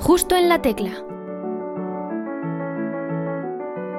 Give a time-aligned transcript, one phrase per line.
[0.00, 1.04] Justo en la tecla.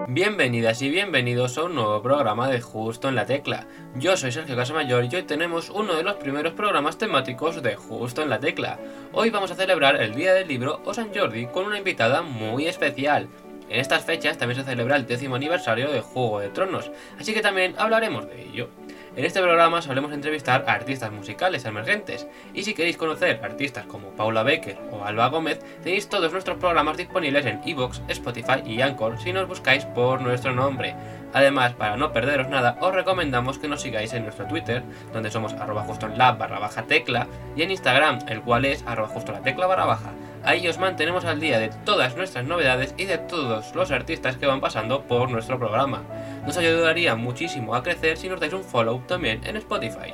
[0.07, 3.65] Bienvenidas y bienvenidos a un nuevo programa de Justo en la Tecla.
[3.96, 8.21] Yo soy Sergio Casamayor y hoy tenemos uno de los primeros programas temáticos de Justo
[8.21, 8.78] en la Tecla.
[9.13, 12.67] Hoy vamos a celebrar el Día del Libro o San Jordi con una invitada muy
[12.67, 13.29] especial.
[13.69, 17.41] En estas fechas también se celebra el décimo aniversario de Juego de Tronos, así que
[17.41, 18.70] también hablaremos de ello.
[19.16, 24.09] En este programa solemos entrevistar a artistas musicales emergentes, y si queréis conocer artistas como
[24.09, 29.18] Paula Becker o Alba Gómez, tenéis todos nuestros programas disponibles en Evox, Spotify y Anchor
[29.18, 30.96] si nos buscáis por nuestro nombre.
[31.32, 34.84] Además, para no perderos nada, os recomendamos que nos sigáis en nuestro Twitter,
[35.14, 39.08] donde somos arroba justo en barra baja tecla, y en Instagram, el cual es arroba
[39.08, 40.12] justo la tecla barra baja.
[40.45, 44.45] Ahí os mantenemos al día de todas nuestras novedades y de todos los artistas que
[44.45, 46.03] van pasando por nuestro programa.
[46.45, 50.13] Nos ayudaría muchísimo a crecer si nos dais un follow también en Spotify.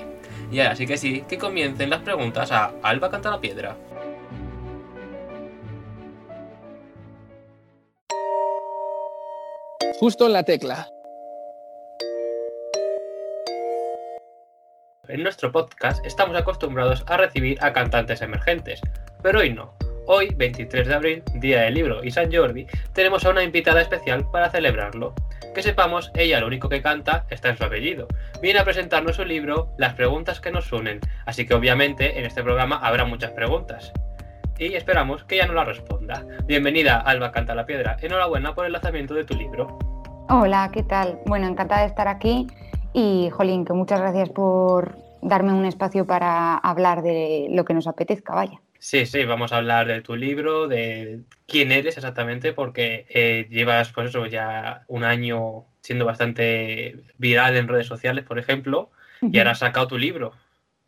[0.50, 3.76] Y ahora sí que sí, que comiencen las preguntas a Alba Canta la Piedra.
[10.00, 10.88] Justo en la tecla.
[15.10, 18.80] En nuestro podcast estamos acostumbrados a recibir a cantantes emergentes,
[19.22, 19.74] pero hoy no.
[20.14, 24.30] Hoy, 23 de abril, Día del Libro y San Jordi, tenemos a una invitada especial
[24.30, 25.14] para celebrarlo.
[25.56, 28.10] Que sepamos, ella lo único que canta está en su apellido.
[28.42, 32.44] Viene a presentarnos su libro Las preguntas que nos unen, así que obviamente en este
[32.44, 33.94] programa habrá muchas preguntas.
[34.60, 36.26] Y esperamos que ella nos la responda.
[36.44, 37.96] Bienvenida, Alba Canta la Piedra.
[38.02, 39.80] Enhorabuena por el lanzamiento de tu libro.
[40.28, 41.20] Hola, ¿qué tal?
[41.26, 42.48] Bueno, encantada de estar aquí
[42.92, 47.88] y, Jolín, que muchas gracias por darme un espacio para hablar de lo que nos
[47.88, 48.60] apetezca, vaya.
[48.84, 53.92] Sí, sí, vamos a hablar de tu libro, de quién eres exactamente, porque eh, llevas,
[53.94, 58.90] pues eso, ya un año siendo bastante viral en redes sociales, por ejemplo,
[59.22, 60.32] y ahora has sacado tu libro.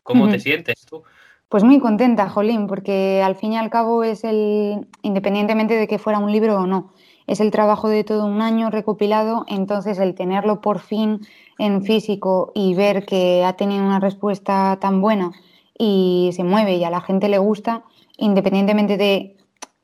[0.02, 1.04] ¿Cómo te sientes tú?
[1.48, 6.00] Pues muy contenta, Jolín, porque al fin y al cabo es el, independientemente de que
[6.00, 6.92] fuera un libro o no,
[7.28, 11.20] es el trabajo de todo un año recopilado, entonces el tenerlo por fin
[11.58, 15.30] en físico y ver que ha tenido una respuesta tan buena
[15.78, 17.84] y se mueve y a la gente le gusta,
[18.16, 19.36] independientemente de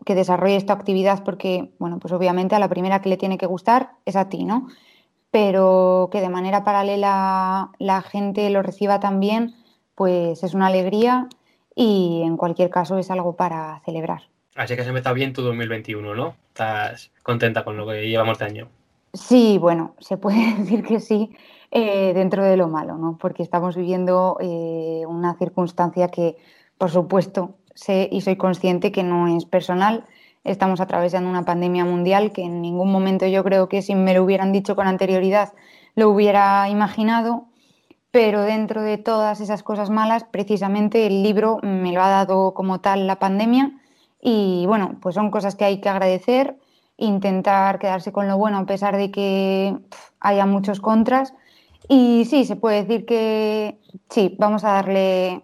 [0.04, 3.46] que desarrolle esta actividad, porque, bueno, pues obviamente a la primera que le tiene que
[3.46, 4.68] gustar es a ti, ¿no?
[5.30, 9.54] Pero que de manera paralela la gente lo reciba también,
[9.94, 11.28] pues es una alegría
[11.74, 14.22] y en cualquier caso es algo para celebrar.
[14.56, 16.34] Así que se me está bien tu 2021, ¿no?
[16.48, 18.68] ¿Estás contenta con lo que llevamos de año?
[19.12, 21.30] Sí, bueno, se puede decir que sí,
[21.70, 23.16] eh, dentro de lo malo, ¿no?
[23.16, 26.36] Porque estamos viviendo eh, una circunstancia que,
[26.78, 30.04] por supuesto, sé y soy consciente que no es personal.
[30.42, 34.24] Estamos atravesando una pandemia mundial que en ningún momento yo creo que si me lo
[34.24, 35.52] hubieran dicho con anterioridad
[35.94, 37.46] lo hubiera imaginado,
[38.10, 42.80] pero dentro de todas esas cosas malas, precisamente el libro me lo ha dado como
[42.80, 43.72] tal la pandemia
[44.20, 46.56] y bueno, pues son cosas que hay que agradecer,
[46.96, 49.76] intentar quedarse con lo bueno a pesar de que
[50.20, 51.34] haya muchos contras
[51.92, 53.76] y sí, se puede decir que
[54.08, 55.42] sí, vamos a darle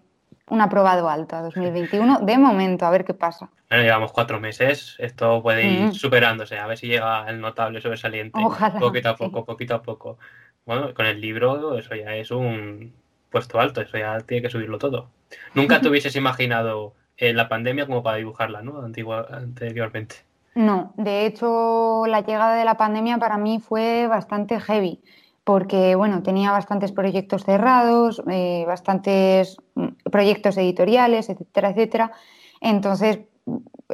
[0.48, 3.50] un aprobado alto a 2021 de momento, a ver qué pasa.
[3.68, 8.38] Bueno, llevamos cuatro meses, esto puede ir superándose, a ver si llega el notable sobresaliente.
[8.40, 10.18] Ojalá, poquito a poco, poquito a poco.
[10.64, 12.94] Bueno, con el libro eso ya es un
[13.28, 15.10] puesto alto, eso ya tiene que subirlo todo.
[15.54, 18.82] Nunca te hubieses imaginado eh, la pandemia como para dibujarla, ¿no?
[18.82, 20.18] Antigua, anteriormente.
[20.54, 25.00] No, de hecho la llegada de la pandemia para mí fue bastante heavy
[25.46, 32.12] porque bueno, tenía bastantes proyectos cerrados, eh, bastantes mm, proyectos editoriales, etcétera, etcétera.
[32.60, 33.20] Entonces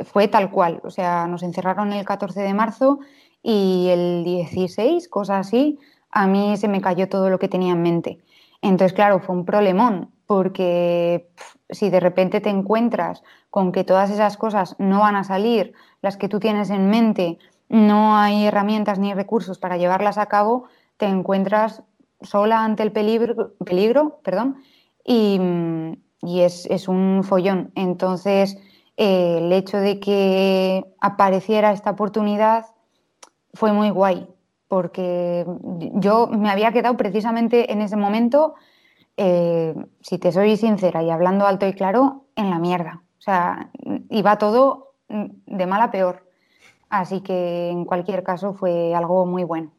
[0.06, 3.00] fue tal cual, o sea, nos encerraron el 14 de marzo
[3.42, 5.78] y el 16, cosa así,
[6.10, 8.18] a mí se me cayó todo lo que tenía en mente.
[8.62, 11.28] Entonces, claro, fue un problemón, porque
[11.68, 16.16] si de repente te encuentras con que todas esas cosas no van a salir, las
[16.16, 17.36] que tú tienes en mente,
[17.68, 20.68] no hay herramientas ni recursos para llevarlas a cabo,
[21.02, 21.82] te encuentras
[22.20, 24.62] sola ante el peligro, peligro perdón,
[25.04, 25.36] y,
[26.22, 27.72] es, un follón.
[27.74, 28.56] Entonces,
[28.96, 32.66] eh, el hecho de que apareciera esta oportunidad
[33.52, 34.28] fue muy guay,
[34.68, 35.44] porque
[35.94, 38.54] yo me había quedado precisamente en ese momento,
[39.16, 43.02] eh, si te soy sincera y hablando alto y claro, en la mierda.
[43.18, 43.72] O sea,
[44.08, 46.28] iba todo de mal a peor.
[46.90, 49.72] Así que en cualquier caso fue algo muy bueno.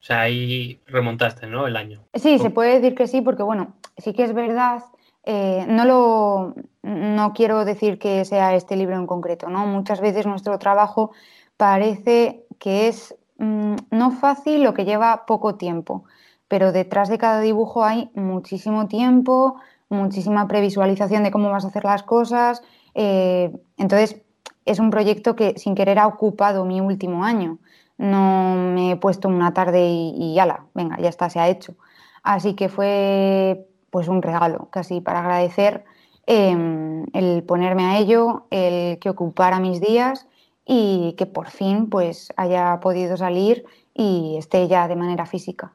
[0.00, 1.66] O sea, ahí remontaste, ¿no?
[1.66, 2.04] El año.
[2.14, 4.84] Sí, se puede decir que sí, porque bueno, sí que es verdad.
[5.24, 9.66] Eh, no lo no quiero decir que sea este libro en concreto, ¿no?
[9.66, 11.10] Muchas veces nuestro trabajo
[11.56, 16.04] parece que es mm, no fácil o que lleva poco tiempo,
[16.46, 19.56] pero detrás de cada dibujo hay muchísimo tiempo,
[19.88, 22.62] muchísima previsualización de cómo vas a hacer las cosas.
[22.94, 24.22] Eh, entonces,
[24.64, 27.58] es un proyecto que sin querer ha ocupado mi último año.
[27.98, 31.74] No me he puesto una tarde y, y ala, venga, ya está, se ha hecho.
[32.22, 35.84] Así que fue pues un regalo, casi para agradecer
[36.26, 40.26] em, el ponerme a ello, el que ocupara mis días
[40.66, 43.64] y que por fin pues haya podido salir
[43.94, 45.72] y esté ya de manera física.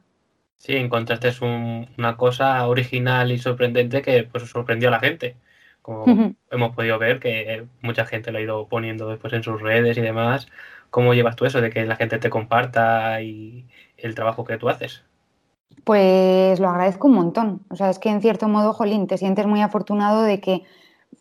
[0.58, 5.34] Sí, encontraste una cosa original y sorprendente que pues sorprendió a la gente.
[5.80, 9.98] Como hemos podido ver que mucha gente lo ha ido poniendo después en sus redes
[9.98, 10.46] y demás.
[10.92, 13.66] ¿Cómo llevas tú eso de que la gente te comparta y
[13.96, 15.02] el trabajo que tú haces?
[15.84, 17.62] Pues lo agradezco un montón.
[17.70, 20.64] O sea, es que en cierto modo, Jolín, te sientes muy afortunado de que,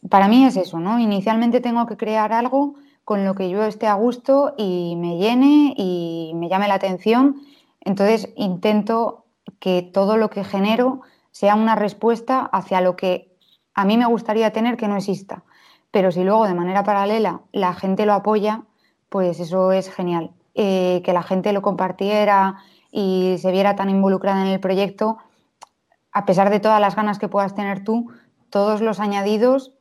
[0.10, 1.00] para mí es eso, ¿no?
[1.00, 2.76] Inicialmente tengo que crear algo
[3.06, 7.38] con lo que yo esté a gusto y me llene y me llame la atención.
[7.80, 9.24] Entonces intento
[9.60, 11.00] que todo lo que genero
[11.32, 13.32] sea una respuesta hacia lo que
[13.74, 15.46] a mí me gustaría tener que no exista.
[15.92, 18.66] Pero si luego de manera paralela la gente lo apoya,
[19.12, 20.32] pues eso es genial.
[20.56, 22.56] Eh, que la gente lo compartiera
[22.92, 25.18] y se viera tan involucrada en el proyecto,
[26.14, 28.10] a pesar de todas las ganas que puedas tener tú,
[28.50, 29.74] todos los añadidos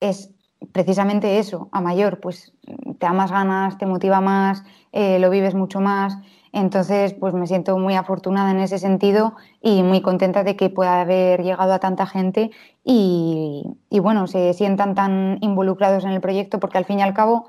[0.00, 0.30] es
[0.72, 2.54] precisamente eso, a mayor, pues
[2.98, 6.16] te da más ganas, te motiva más, eh, lo vives mucho más.
[6.52, 11.02] Entonces, pues me siento muy afortunada en ese sentido y muy contenta de que pueda
[11.02, 12.50] haber llegado a tanta gente
[12.84, 17.14] y, y, bueno, se sientan tan involucrados en el proyecto, porque al fin y al
[17.14, 17.48] cabo,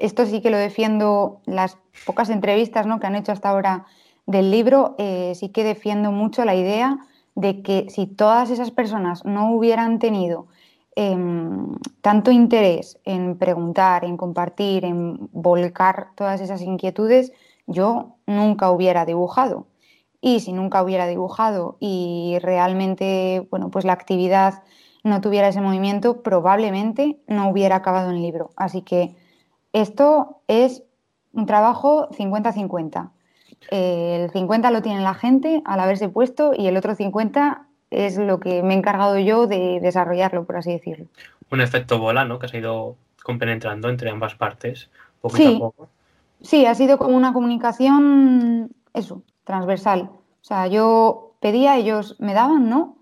[0.00, 2.98] esto sí que lo defiendo, las pocas entrevistas ¿no?
[2.98, 3.86] que han hecho hasta ahora
[4.26, 6.98] del libro, eh, sí que defiendo mucho la idea
[7.34, 10.48] de que si todas esas personas no hubieran tenido
[10.96, 17.32] em, tanto interés en preguntar, en compartir, en volcar todas esas inquietudes,
[17.66, 19.66] yo nunca hubiera dibujado.
[20.20, 24.62] Y si nunca hubiera dibujado y realmente, bueno, pues la actividad
[25.04, 28.50] no tuviera ese movimiento, probablemente no hubiera acabado el libro.
[28.56, 29.14] Así que
[29.72, 30.82] esto es
[31.32, 33.10] un trabajo 50-50
[33.68, 38.40] el 50 lo tiene la gente al haberse puesto y el otro 50 es lo
[38.40, 41.06] que me he encargado yo de desarrollarlo, por así decirlo.
[41.50, 42.38] Un efecto bola, ¿no?
[42.38, 44.88] Que se ha ido compenetrando entre ambas partes,
[45.20, 45.56] poquito sí.
[45.56, 45.88] a poco.
[46.42, 50.02] Sí, ha sido como una comunicación, eso, transversal.
[50.02, 52.96] O sea, yo pedía, ellos me daban, ¿no?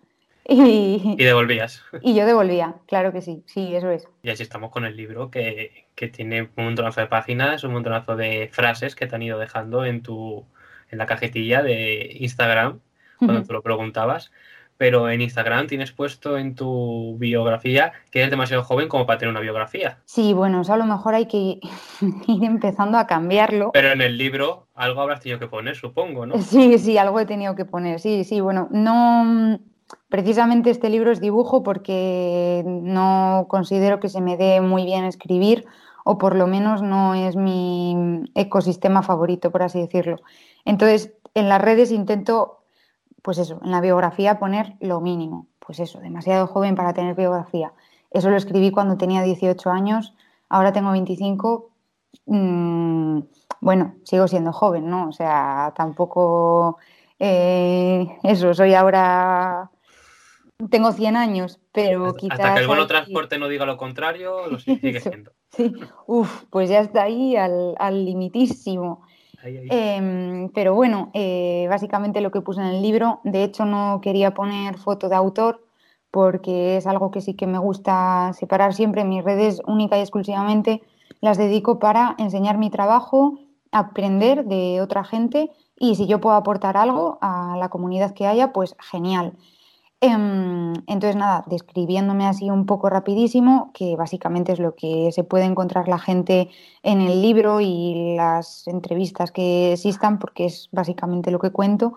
[0.55, 1.85] Y, y, devolvías.
[2.01, 4.09] Y yo devolvía, claro que sí, sí, eso es.
[4.23, 8.17] Y así estamos con el libro que, que, tiene un montonazo de páginas, un montonazo
[8.17, 10.47] de frases que te han ido dejando en tu
[10.91, 12.81] en la cajetilla de Instagram
[13.19, 14.33] cuando te lo preguntabas.
[14.79, 19.33] Pero en Instagram tienes puesto en tu biografía que eres demasiado joven como para tener
[19.33, 19.99] una biografía.
[20.05, 21.59] Sí, bueno, eso a lo mejor hay que
[22.29, 23.73] ir empezando a cambiarlo.
[23.73, 26.39] Pero en el libro algo habrás tenido que poner, supongo, ¿no?
[26.41, 27.99] Sí, sí, algo he tenido que poner.
[27.99, 29.59] Sí, sí, bueno, no
[30.09, 35.67] Precisamente este libro es dibujo porque no considero que se me dé muy bien escribir
[36.05, 40.17] o por lo menos no es mi ecosistema favorito, por así decirlo.
[40.65, 42.61] Entonces, en las redes intento,
[43.23, 45.47] pues eso, en la biografía poner lo mínimo.
[45.59, 47.75] Pues eso, demasiado joven para tener biografía.
[48.11, 50.15] Eso lo escribí cuando tenía 18 años,
[50.49, 51.71] ahora tengo 25.
[52.25, 53.21] Mmm,
[53.61, 55.09] bueno, sigo siendo joven, ¿no?
[55.09, 56.79] O sea, tampoco
[57.19, 59.71] eh, eso, soy ahora
[60.71, 62.41] tengo 100 años, pero quizás...
[62.41, 65.33] Hasta que el bono transporte no diga lo contrario, lo sigue siendo.
[65.51, 65.73] Sí,
[66.07, 69.03] uff, pues ya está ahí al, limitísimo.
[69.43, 74.35] Em, pero bueno, eh, básicamente lo que puse en el libro, de hecho no quería
[74.35, 75.65] poner foto de autor
[76.11, 79.05] porque es algo que sí que me gusta separar siempre.
[79.05, 80.83] Mis redes única y exclusivamente
[81.21, 83.39] las dedico para enseñar mi trabajo,
[83.71, 88.53] aprender de otra gente y si yo puedo aportar algo a la comunidad que haya,
[88.53, 89.35] pues genial.
[90.01, 95.45] Em, entonces, nada, describiéndome así un poco rapidísimo, que básicamente es lo que se puede
[95.45, 96.51] encontrar la gente
[96.85, 101.95] en el libro y las entrevistas que existan, porque es básicamente lo que cuento.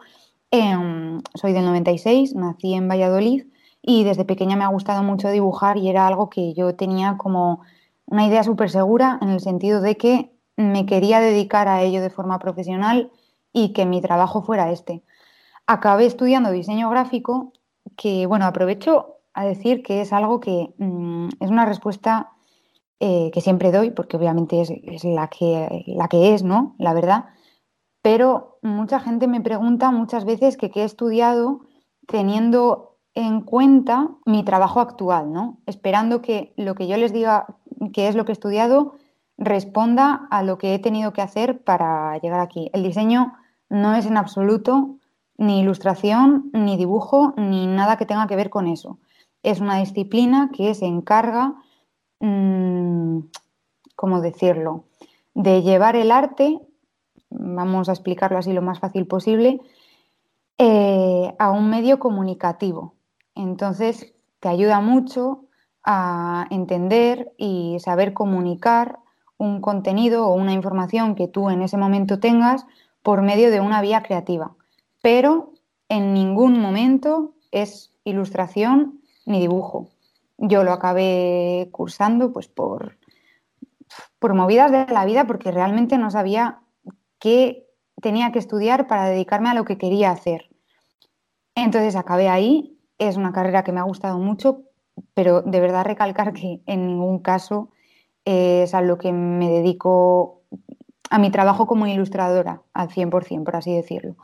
[0.50, 3.46] Em, soy del 96, nací en Valladolid
[3.84, 7.62] y desde pequeña me ha gustado mucho dibujar y era algo que yo tenía como
[8.08, 12.10] una idea súper segura en el sentido de que me quería dedicar a ello de
[12.10, 13.12] forma profesional
[13.54, 15.04] y que mi trabajo fuera este.
[15.68, 17.54] Acabé estudiando diseño gráfico
[17.98, 22.32] que, bueno, aprovecho a decir que es algo que mm, es una respuesta
[23.00, 26.76] eh, que siempre doy, porque obviamente es, la, que, la que es, ¿no?
[26.78, 27.26] La verdad.
[28.02, 31.62] Pero mucha gente me pregunta muchas veces que qué he estudiado
[32.08, 35.60] teniendo en cuenta mi trabajo actual, ¿no?
[35.66, 37.58] Esperando que lo que yo les diga
[37.94, 38.94] que es lo que he estudiado
[39.38, 42.70] responda a lo que he tenido que hacer para llegar aquí.
[42.74, 43.34] El diseño
[43.70, 45.00] no es en absoluto
[45.42, 49.00] ni ilustración, ni dibujo, ni nada que tenga que ver con eso.
[49.42, 51.56] Es una disciplina que se encarga,
[52.20, 53.22] mmm,
[53.96, 54.84] ¿cómo decirlo?,
[55.34, 56.60] de llevar el arte,
[57.32, 59.60] vamos a explicarlo así lo más fácil posible,
[60.60, 62.94] eh, a un medio comunicativo.
[63.34, 65.46] Entonces, te ayuda mucho
[65.84, 69.00] a entender y saber comunicar
[69.40, 72.68] un contenido o una información que tú en ese momento tengas
[73.02, 74.56] por medio de una vía creativa.
[75.02, 75.54] Pero
[75.90, 79.90] en ningún momento es ilustración ni dibujo.
[80.38, 82.98] Yo lo acabé cursando pues por,
[84.20, 86.62] por movidas de la vida porque realmente no sabía
[87.20, 87.68] qué
[88.02, 90.50] tenía que estudiar para dedicarme a lo que quería hacer.
[91.56, 94.64] Entonces acabé ahí, es una carrera que me ha gustado mucho,
[95.14, 97.70] pero de verdad recalcar que en ningún caso
[98.26, 100.42] es a lo que me dedico
[101.10, 104.16] a mi trabajo como ilustradora al 100%, por así decirlo.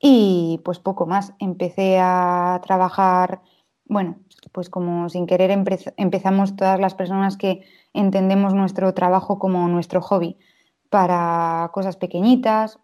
[0.00, 3.42] Y pues poco más, empecé a trabajar,
[3.84, 4.18] bueno,
[4.52, 7.62] pues como sin querer empezamos todas las personas que
[7.94, 10.38] entendemos nuestro trabajo como nuestro hobby
[10.90, 12.78] para cosas pequeñitas,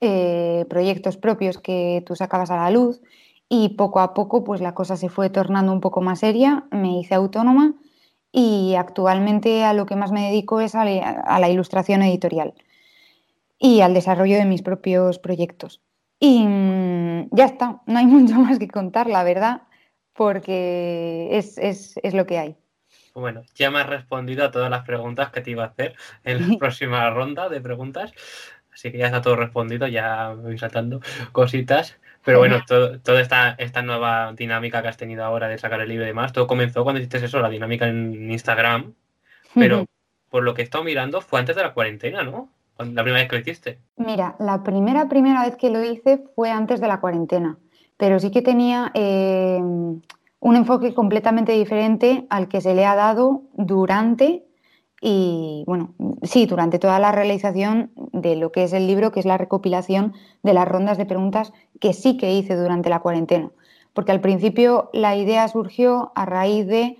[0.00, 3.00] eh, proyectos propios que tú sacabas a la luz
[3.48, 6.98] y poco a poco pues la cosa se fue tornando un poco más seria, me
[6.98, 7.74] hice autónoma
[8.32, 12.54] y actualmente a lo que más me dedico es a la ilustración editorial
[13.58, 15.83] y al desarrollo de mis propios proyectos.
[16.24, 19.62] Y mm, ya está, no hay mucho más que contar, la verdad,
[20.14, 22.56] porque es, es, es lo que hay.
[23.12, 26.48] Bueno, ya me has respondido a todas las preguntas que te iba a hacer en
[26.48, 28.12] la próxima ronda de preguntas.
[28.72, 31.00] Así que ya está todo respondido, ya me voy saltando
[31.32, 31.98] cositas.
[32.24, 36.04] Pero bueno, toda esta, esta nueva dinámica que has tenido ahora de sacar el libro
[36.04, 38.94] y demás, todo comenzó cuando hiciste eso, la dinámica en Instagram.
[39.54, 39.84] Pero
[40.30, 42.53] por lo que he estado mirando, fue antes de la cuarentena, ¿no?
[42.78, 43.78] La primera vez que lo hiciste.
[43.96, 47.58] Mira, la primera, primera vez que lo hice fue antes de la cuarentena.
[47.96, 53.42] Pero sí que tenía eh, un enfoque completamente diferente al que se le ha dado
[53.54, 54.44] durante
[55.06, 59.26] y, bueno, sí, durante toda la realización de lo que es el libro, que es
[59.26, 63.50] la recopilación de las rondas de preguntas que sí que hice durante la cuarentena.
[63.92, 66.98] Porque al principio la idea surgió a raíz de,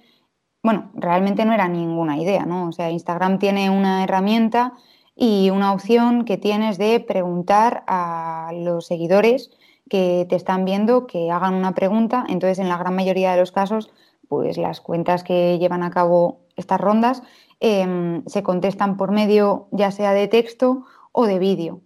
[0.62, 2.68] bueno, realmente no era ninguna idea, ¿no?
[2.68, 4.74] O sea, Instagram tiene una herramienta
[5.16, 9.50] y una opción que tienes de preguntar a los seguidores
[9.88, 12.24] que te están viendo que hagan una pregunta.
[12.28, 13.90] Entonces, en la gran mayoría de los casos,
[14.28, 17.22] pues las cuentas que llevan a cabo estas rondas
[17.60, 21.80] em, se contestan por medio ya sea de texto o de vídeo.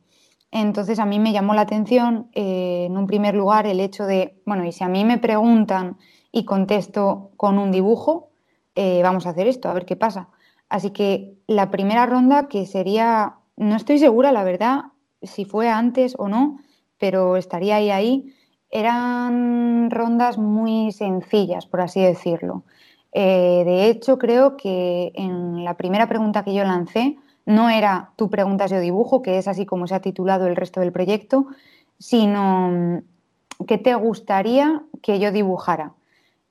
[0.51, 4.41] Entonces, a mí me llamó la atención, eh, en un primer lugar, el hecho de,
[4.47, 5.99] bueno, y si a mí me preguntan
[6.33, 8.31] y contesto con un dibujo,
[8.75, 10.31] eh, vamos a hacer esto, a ver qué pasa.
[10.71, 14.85] Así que la primera ronda, que sería, no estoy segura, la verdad,
[15.23, 16.61] si fue antes o no,
[16.99, 18.35] pero estaría ahí ahí,
[18.71, 22.65] eran rondas muy sencillas, por así decirlo.
[23.13, 28.29] Eh, de hecho, creo que en la primera pregunta que yo lancé no era tú
[28.29, 31.47] preguntas yo dibujo, que es así como se ha titulado el resto del proyecto,
[31.99, 35.95] sino mm, qué te gustaría que yo dibujara.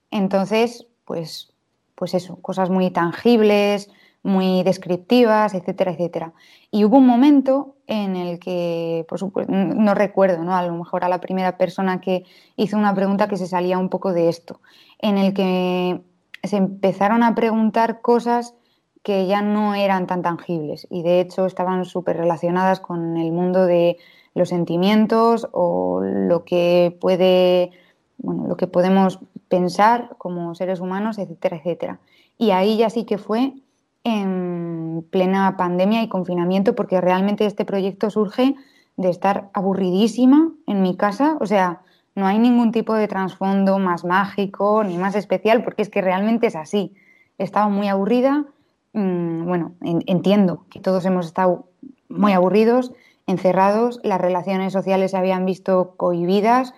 [0.10, 1.54] Entonces, pues,
[1.94, 3.92] pues eso, cosas muy tangibles,
[4.28, 6.34] muy descriptivas, etcétera, etcétera.
[6.70, 10.56] Y hubo un momento en el que, por supuesto, no recuerdo, ¿no?
[10.56, 12.26] A lo mejor a la primera persona que
[12.58, 14.60] hizo una pregunta que se salía un poco de esto,
[15.00, 16.02] en el que
[16.44, 18.54] se empezaron a preguntar cosas
[19.02, 23.66] que ya no eran tan tangibles y de hecho estaban súper relacionadas con el mundo
[23.66, 23.98] de
[24.34, 27.72] los sentimientos o lo que puede,
[28.18, 32.00] bueno, lo que podemos pensar como seres humanos, etcétera, etcétera.
[32.38, 33.54] Y ahí ya sí que fue
[34.08, 38.56] en plena pandemia y confinamiento porque realmente este proyecto surge
[38.96, 41.82] de estar aburridísima en mi casa, o sea,
[42.16, 46.48] no hay ningún tipo de trasfondo más mágico ni más especial porque es que realmente
[46.48, 46.96] es así.
[47.38, 48.46] Estaba muy aburrida,
[48.94, 51.68] mm, bueno, entiendo que todos hemos estado
[52.08, 52.94] muy aburridos,
[53.28, 56.74] encerrados, las relaciones sociales se habían visto cohibidas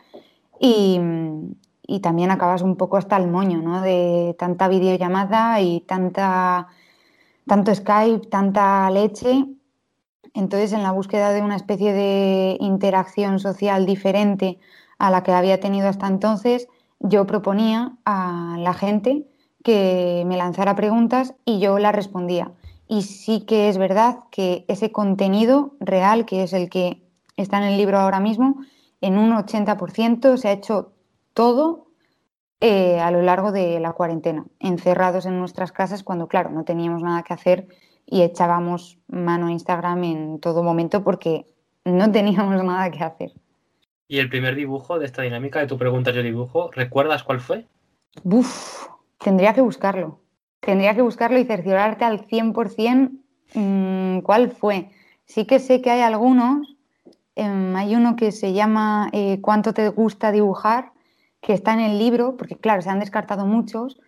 [0.60, 1.00] y,
[1.86, 3.82] y también acabas un poco hasta el moño, ¿no?
[3.82, 6.68] De tanta videollamada y tanta
[7.50, 9.44] tanto Skype, tanta leche.
[10.36, 14.60] Entonces, en la búsqueda de una especie de interacción social diferente
[15.00, 16.68] a la que había tenido hasta entonces,
[17.00, 19.26] yo proponía a la gente
[19.64, 22.52] que me lanzara preguntas y yo las respondía.
[22.88, 27.02] Y sí que es verdad que ese contenido real, que es el que
[27.36, 28.58] está en el libro ahora mismo,
[29.02, 30.94] en un 80% se ha hecho
[31.34, 31.88] todo
[32.62, 37.02] eh, a lo largo de la cuarentena, encerrados en nuestras casas cuando, claro, no teníamos
[37.02, 37.68] nada que hacer
[38.06, 41.46] y echábamos mano a Instagram en todo momento porque
[41.86, 43.32] no teníamos nada que hacer.
[44.08, 47.68] ¿Y el primer dibujo de esta dinámica de tu pregunta yo dibujo, recuerdas cuál fue?
[48.24, 48.88] Uf,
[49.20, 50.20] tendría que buscarlo.
[50.60, 53.12] tendría que buscarlo y cerciorarte al 100%
[53.54, 54.90] mmm, cuál fue.
[55.26, 56.76] Sí que sé que hay algunos,
[57.36, 60.92] em, hay uno que se llama eh, ¿Cuánto te gusta dibujar?
[61.42, 64.00] Que está en el libro, porque claro, se han descartado muchos,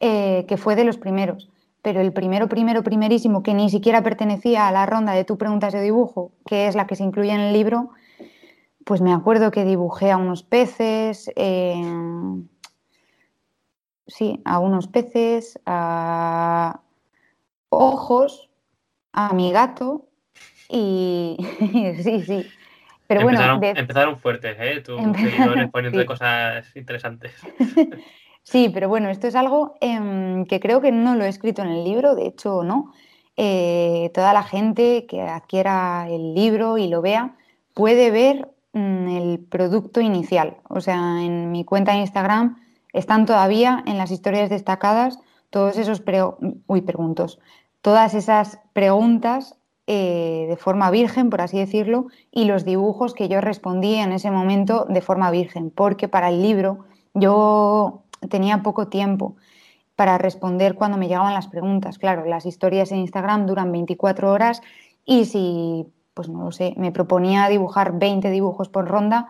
[0.00, 1.48] eh, que fue de los primeros.
[1.82, 5.72] Pero el primero, primero, primerísimo, que ni siquiera pertenecía a la ronda de tu preguntas
[5.72, 7.90] de dibujo, que es la que se incluye en el libro,
[8.84, 11.82] pues me acuerdo que dibujé a unos peces, eh,
[14.06, 16.80] sí, a unos peces, a
[17.68, 18.50] ojos,
[19.12, 20.06] a mi gato
[20.68, 21.36] y
[22.02, 22.46] sí, sí.
[23.10, 24.82] Pero empezaron, bueno, empezaron fuertes, ¿eh?
[24.82, 27.32] Tus seguidores poniendo cosas interesantes.
[28.44, 31.70] sí, pero bueno, esto es algo em, que creo que no lo he escrito en
[31.70, 32.92] el libro, de hecho no.
[33.36, 37.34] Eh, toda la gente que adquiera el libro y lo vea
[37.74, 40.58] puede ver mm, el producto inicial.
[40.68, 42.62] O sea, en mi cuenta de Instagram
[42.92, 45.18] están todavía en las historias destacadas
[45.50, 46.00] todos esos
[46.68, 47.40] Uy, preguntos,
[47.80, 49.56] todas esas preguntas
[49.86, 54.30] eh, de forma virgen, por así decirlo, y los dibujos que yo respondí en ese
[54.30, 56.84] momento de forma virgen, porque para el libro
[57.14, 59.36] yo tenía poco tiempo
[59.96, 61.98] para responder cuando me llegaban las preguntas.
[61.98, 64.62] Claro, las historias en Instagram duran 24 horas
[65.04, 69.28] y si, pues no lo sé, me proponía dibujar 20 dibujos por ronda,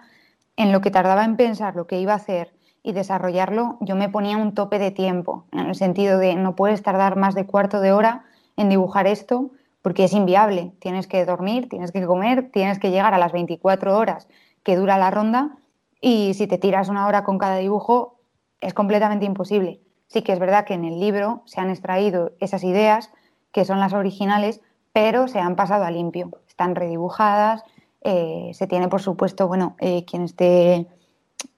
[0.56, 2.52] en lo que tardaba en pensar lo que iba a hacer
[2.82, 6.82] y desarrollarlo, yo me ponía un tope de tiempo, en el sentido de no puedes
[6.82, 8.24] tardar más de cuarto de hora
[8.56, 9.50] en dibujar esto
[9.82, 10.72] porque es inviable.
[10.78, 14.28] Tienes que dormir, tienes que comer, tienes que llegar a las 24 horas
[14.62, 15.56] que dura la ronda
[16.00, 18.20] y si te tiras una hora con cada dibujo
[18.60, 19.80] es completamente imposible.
[20.08, 23.10] Sí que es verdad que en el libro se han extraído esas ideas
[23.52, 24.60] que son las originales,
[24.92, 26.30] pero se han pasado a limpio.
[26.48, 27.62] Están redibujadas,
[28.02, 30.86] eh, se tiene por supuesto, bueno, eh, quien esté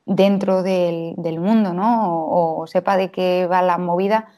[0.04, 2.26] dentro del, mundo, ¿no?
[2.28, 4.28] O, sepa de qué va la movida,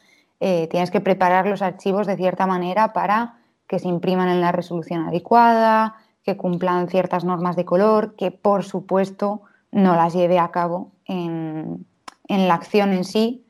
[0.40, 3.38] eh, tienes que preparar los archivos de cierta manera para
[3.74, 8.62] que se impriman en la resolución adecuada, que cumplan ciertas normas de color, que por
[8.62, 11.84] supuesto no las lleve a cabo en,
[12.28, 13.44] la acción en sí,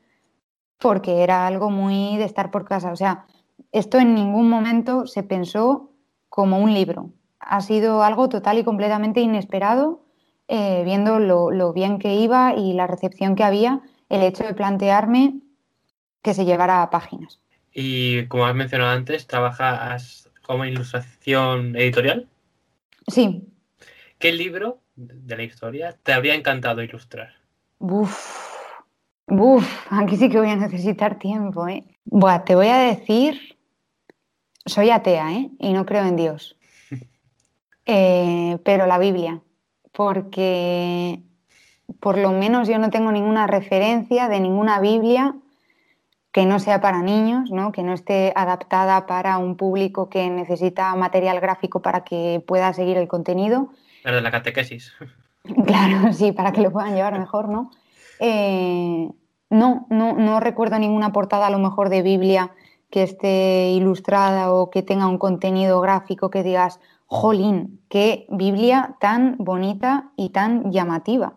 [0.78, 2.90] porque era algo muy de estar por casa.
[2.90, 3.26] O sea,
[3.70, 5.90] esto en ningún momento se pensó
[6.30, 7.10] como un libro.
[7.38, 10.06] Ha sido algo total y completamente inesperado,
[10.48, 14.54] eh, viendo lo, lo, bien que iba y la recepción que había, el hecho de
[14.54, 15.42] plantearme
[16.22, 17.43] que se llevara a páginas.
[17.74, 22.28] Y como has mencionado antes, trabajas como ilustración editorial.
[23.08, 23.42] Sí.
[24.18, 27.34] ¿Qué libro de la historia te habría encantado ilustrar?
[27.78, 28.16] Uf,
[29.26, 31.84] uf, aquí sí que voy a necesitar tiempo, ¿eh?
[32.04, 33.58] Buah, te voy a decir,
[34.64, 35.50] soy atea, ¿eh?
[35.58, 36.56] Y no creo en Dios.
[37.86, 39.42] Eh, pero la Biblia,
[39.92, 41.20] porque
[42.00, 45.36] por lo menos yo no tengo ninguna referencia de ninguna Biblia
[46.34, 47.70] que no sea para niños, ¿no?
[47.70, 52.96] que no esté adaptada para un público que necesita material gráfico para que pueda seguir
[52.96, 53.68] el contenido.
[54.02, 54.92] Pero de la catequesis.
[55.66, 57.70] Claro, sí, para que lo puedan llevar mejor, ¿no?
[58.18, 59.10] Eh,
[59.50, 62.52] no, no, no recuerdo ninguna portada a lo mejor de Biblia
[62.90, 69.36] que esté ilustrada o que tenga un contenido gráfico que digas, jolín, qué Biblia tan
[69.36, 71.34] bonita y tan llamativa.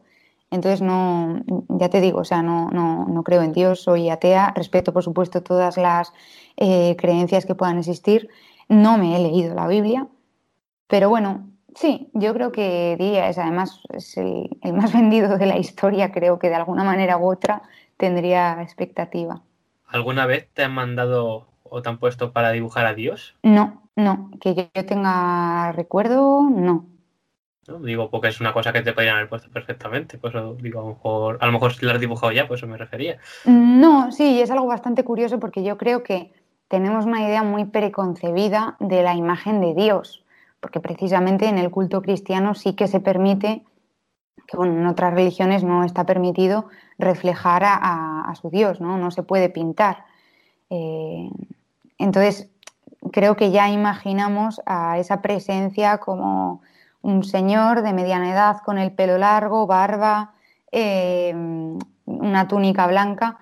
[0.49, 4.93] Entonces, no, ya te digo, o sea, no, no, creo en Dios, soy atea, respeto,
[4.93, 6.13] por supuesto, todas las
[6.55, 8.29] eh, creencias que puedan existir.
[8.69, 10.07] No me he leído la Biblia,
[10.87, 15.57] pero bueno, sí, yo creo que diría es, además, es el, más vendido de la
[15.57, 17.61] historia, creo que de alguna manera u otra
[17.97, 19.41] tendría expectativa.
[19.87, 23.35] ¿Alguna vez te han mandado o te han puesto para dibujar a Dios?
[23.43, 26.85] No, no, que yo tenga recuerdo, no.
[27.81, 30.17] Digo, porque es una cosa que te podrían haber puesto perfectamente.
[30.17, 32.77] Pues digo, a lo mejor, a lo mejor lo has dibujado ya, pues eso me
[32.77, 33.17] refería.
[33.45, 36.31] No, sí, es algo bastante curioso porque yo creo que
[36.69, 40.23] tenemos una idea muy preconcebida de la imagen de Dios,
[40.61, 43.63] porque precisamente en el culto cristiano sí que se permite,
[44.47, 48.97] que bueno, en otras religiones no está permitido reflejar a, su Dios, ¿no?
[48.97, 50.05] No se puede pintar.
[50.69, 51.29] Eh,
[51.97, 52.49] entonces,
[53.11, 56.61] creo que ya imaginamos a esa presencia como
[57.07, 60.33] un señor de mediana edad con el pelo largo, barba,
[60.73, 61.33] eh,
[62.05, 63.37] una túnica blanca,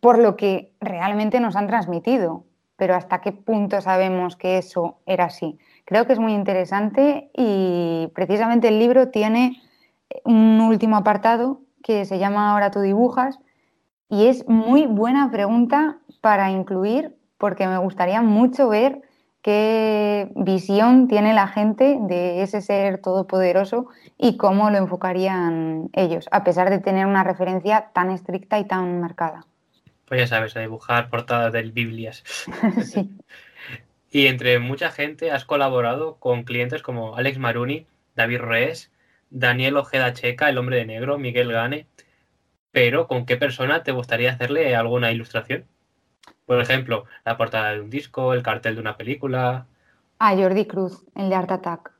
[0.00, 2.44] por lo que realmente nos han transmitido.
[2.76, 5.58] Pero hasta qué punto sabemos que eso era así.
[5.84, 9.60] Creo que es muy interesante y precisamente el libro tiene
[10.24, 13.38] un último apartado que se llama Ahora tú dibujas
[14.08, 19.02] y es muy buena pregunta para incluir porque me gustaría mucho ver
[19.42, 26.44] qué visión tiene la gente de ese ser todopoderoso y cómo lo enfocarían ellos, a
[26.44, 29.44] pesar de tener una referencia tan estricta y tan marcada.
[30.06, 32.22] Pues ya sabes, a dibujar portadas del Biblias.
[32.84, 33.10] sí.
[34.10, 38.92] Y entre mucha gente has colaborado con clientes como Alex Maruni, David Rees,
[39.30, 41.86] Daniel Ojeda Checa, El Hombre de Negro, Miguel Gane.
[42.70, 45.64] Pero, ¿con qué persona te gustaría hacerle alguna ilustración?
[46.46, 49.66] Por ejemplo, la portada de un disco, el cartel de una película.
[50.18, 51.92] Ah, Jordi Cruz, el de Art Attack.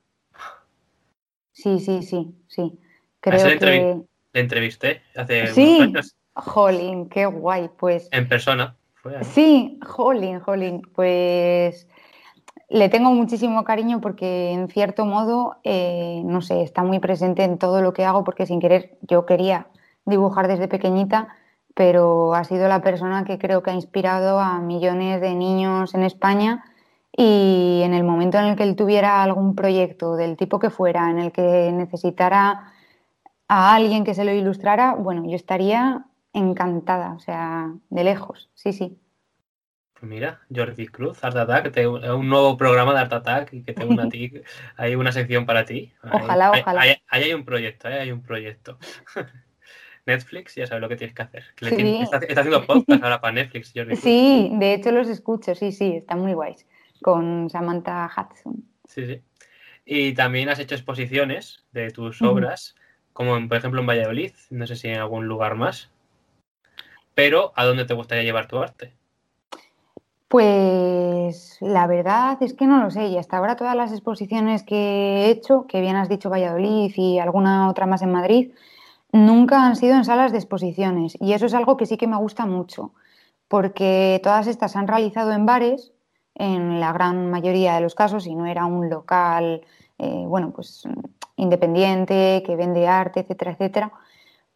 [1.53, 2.79] Sí, sí, sí, sí.
[3.21, 4.01] Creo le, que...
[4.33, 5.77] le entrevisté hace sí.
[5.77, 6.17] unos años.
[6.35, 8.09] Jolín, qué guay, pues.
[8.11, 8.75] En persona.
[8.95, 9.23] Fue.
[9.25, 10.83] Sí, jolín, jolín.
[10.95, 11.89] Pues
[12.73, 17.59] le tengo muchísimo cariño porque en cierto modo, eh, no sé, está muy presente en
[17.59, 19.67] todo lo que hago porque sin querer yo quería
[20.07, 21.37] dibujar desde pequeñita,
[21.83, 26.05] pero ha sido la persona que creo que ha inspirado a millones de niños en
[26.05, 26.63] España
[27.11, 31.11] y en el momento en el que él tuviera algún proyecto del tipo que fuera,
[31.11, 32.73] en el que necesitara
[33.49, 38.73] a alguien que se lo ilustrara, bueno, yo estaría encantada, o sea, de lejos, sí,
[38.73, 38.97] sí.
[39.95, 43.73] Pues mira, Jordi Cruz, Art Attack, te- un nuevo programa de Art Attack y que
[43.73, 44.33] te una a ti,
[44.77, 45.93] hay una sección para ti.
[46.13, 46.81] Ojalá, ahí- ojalá.
[46.81, 48.79] Ahí, ahí hay un proyecto, ahí hay un proyecto.
[50.07, 51.45] Netflix, ya sabes lo que tienes que hacer.
[51.57, 51.99] Que Sí.
[52.03, 53.97] está, está haciendo podcast ahora para Netflix, Jordi.
[53.97, 56.67] Sí, de hecho los escucho, sí, sí, están muy guays,
[57.03, 58.65] con Samantha Hudson.
[58.89, 59.23] Sí, sí.
[59.85, 62.75] Y también has hecho exposiciones de tus obras,
[63.13, 65.91] como en- por ejemplo en Valladolid, no sé si en algún lugar más.
[67.15, 68.93] Pero, ¿a dónde te gustaría llevar tu arte?
[70.29, 74.77] Pues la verdad es que no lo sé, y hasta ahora todas las exposiciones que
[75.27, 78.53] he hecho, que bien has dicho Valladolid y alguna otra más en Madrid,
[79.13, 82.17] nunca han sido en salas de exposiciones, y eso es algo que sí que me
[82.17, 82.93] gusta mucho,
[83.49, 85.93] porque todas estas se han realizado en bares,
[86.35, 89.63] en la gran mayoría de los casos, y no era un local,
[89.99, 90.85] eh, bueno, pues
[91.37, 93.93] independiente, que vende arte, etcétera, etcétera,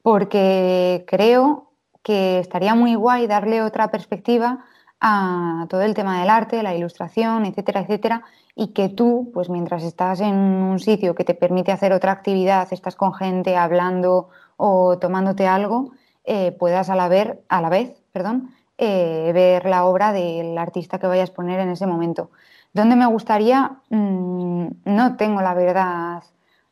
[0.03, 1.71] porque creo
[2.03, 4.65] que estaría muy guay darle otra perspectiva
[5.01, 9.83] a todo el tema del arte, la ilustración, etcétera, etcétera, y que tú, pues mientras
[9.83, 14.99] estás en un sitio que te permite hacer otra actividad, estás con gente hablando o
[14.99, 15.93] tomándote algo,
[16.25, 17.05] eh, puedas a la,
[17.49, 21.69] a la vez perdón, eh, ver la obra del artista que vayas a poner en
[21.69, 22.31] ese momento.
[22.73, 23.73] ¿Dónde me gustaría?
[23.91, 26.23] Mm, no tengo, la verdad,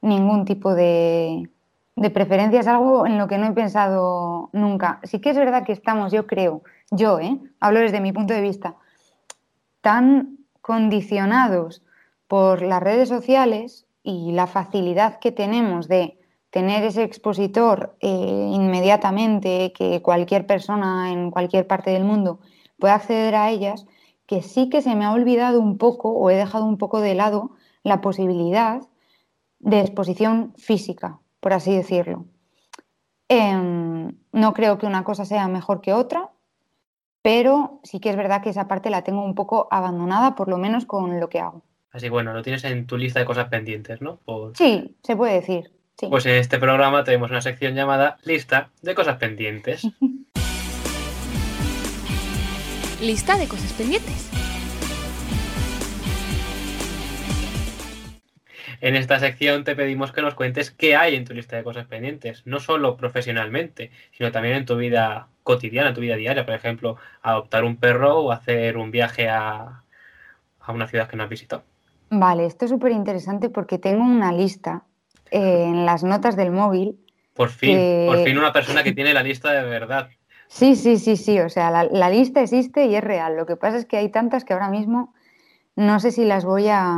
[0.01, 1.51] ningún tipo de,
[1.97, 5.01] de preferencia, es algo en lo que no he pensado nunca.
[5.03, 7.39] Sí que es verdad que estamos, yo creo, yo, ¿eh?
[7.61, 8.77] hablo desde mi punto de vista,
[9.83, 11.83] tan condicionados
[12.27, 16.19] por las redes sociales y la facilidad que tenemos de
[16.55, 18.07] tener ese expositor eh,
[18.53, 22.39] inmediatamente, que cualquier persona en cualquier parte del mundo
[22.79, 23.87] pueda acceder a ellas,
[24.27, 27.17] que sí que se me ha olvidado un poco o he dejado un poco de
[27.17, 27.51] lado
[27.83, 28.83] la posibilidad
[29.59, 32.27] de exposición física, por así decirlo.
[33.29, 36.31] Em, no creo que una cosa sea mejor que otra,
[37.21, 40.57] pero sí que es verdad que esa parte la tengo un poco abandonada, por lo
[40.59, 41.63] menos con lo que hago.
[41.91, 44.19] Así bueno, lo tienes en tu lista de cosas pendientes, ¿no?
[44.25, 45.73] Por- Sí, se puede decir.
[45.99, 46.07] Sí.
[46.09, 49.87] Pues en este programa tenemos una sección llamada Lista de cosas pendientes.
[53.01, 54.31] Lista de cosas pendientes.
[58.81, 61.87] En esta sección te pedimos que nos cuentes qué hay en tu lista de cosas
[61.87, 66.55] pendientes, no solo profesionalmente, sino también en tu vida cotidiana, en tu vida diaria, por
[66.55, 69.83] ejemplo, adoptar un perro o hacer un viaje a,
[70.61, 71.63] a una ciudad que no has visitado.
[72.11, 74.85] Vale, esto es súper interesante porque tengo una lista
[75.35, 76.99] eh, en las notas del móvil.
[77.35, 80.09] Por fin, por fin una persona que tiene la lista de verdad.
[80.47, 83.35] Sí, sí, sí, sí, o sea, la, la lista existe y es real.
[83.37, 85.13] Lo que pasa es que hay tantas que ahora mismo
[85.75, 86.95] no sé si las voy a,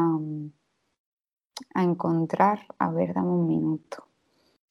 [1.75, 2.67] a encontrar.
[2.79, 4.05] A ver, dame un minuto.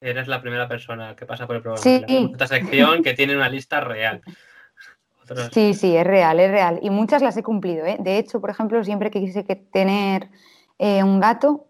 [0.02, 1.82] Eres la primera persona que pasa por el programa.
[1.84, 2.04] Sí.
[2.08, 4.22] en Esta sección que tiene una lista real.
[5.24, 6.80] Otros- Sí, sí, es real, es real.
[6.84, 7.98] Y muchas las he cumplido, ¿eh?
[8.00, 10.30] De hecho, por ejemplo, siempre que quise que tener
[10.78, 11.66] eh, un gato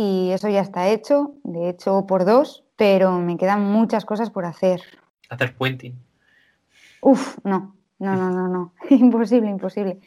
[0.00, 4.44] y eso ya está hecho, de hecho por dos, pero me quedan muchas cosas por
[4.44, 4.80] hacer.
[5.28, 5.98] Hacer puenting.
[7.00, 9.98] Uf, no, no, no, no, no, imposible, imposible.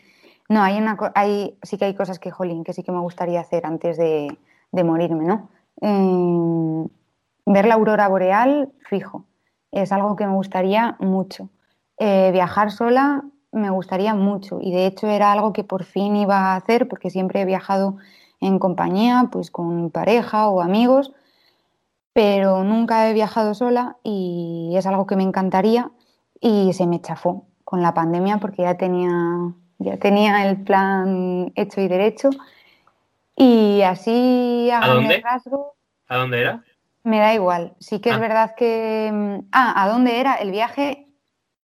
[0.48, 3.42] No, hay una, hay, sí que hay cosas que, jolín, que sí que me gustaría
[3.42, 4.38] hacer antes de,
[4.72, 5.50] de morirme, ¿no?
[5.82, 6.88] Eh,
[7.46, 9.26] ver la aurora boreal, fijo,
[9.72, 11.50] es algo que me gustaría mucho.
[11.98, 16.38] Eh, viajar sola me gustaría mucho y de hecho era algo que por fin iba
[16.38, 17.98] a hacer porque siempre he viajado
[18.42, 21.14] en compañía, pues con pareja o amigos,
[22.14, 25.92] pero nunca he viajado sola y es algo que me encantaría
[26.42, 29.12] y se me chafó con la pandemia porque ya tenía,
[29.80, 32.30] ya tenía el plan hecho y derecho.
[33.36, 35.22] Y así a, ¿A dónde?
[35.22, 35.68] rasgos
[36.08, 36.64] ¿A dónde era?
[37.04, 37.74] me da igual.
[37.80, 38.20] Sí que es Ah.
[38.20, 39.10] verdad que...
[39.12, 40.36] mm, Ah, ¿a dónde era?
[40.36, 41.08] El viaje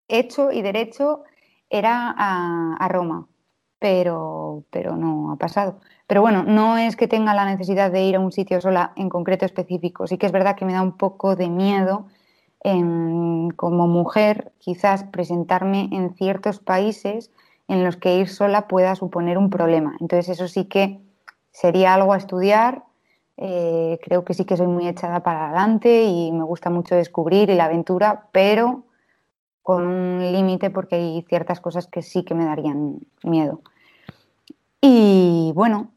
[0.08, 1.24] hecho y derecho
[1.70, 3.28] era a, Roma,
[3.80, 5.80] pero, pero no ha pasado.
[6.08, 9.10] Pero bueno, no es que tenga la necesidad de ir a un sitio sola en
[9.10, 10.08] concreto específico.
[10.08, 12.08] Sí que es verdad que me da un poco de miedo
[13.56, 17.32] como mujer quizás presentarme en ciertos países
[17.70, 19.96] en los que ir sola pueda suponer un problema.
[20.02, 21.00] Entonces eso sí que
[21.52, 22.84] sería algo a estudiar.
[23.38, 27.50] Eh, creo que sí que soy muy echada para adelante y me gusta mucho descubrir
[27.50, 28.84] y la aventura, pero
[29.62, 33.62] con un límite porque hay ciertas cosas que sí que me darían miedo.
[34.82, 35.92] Y bueno,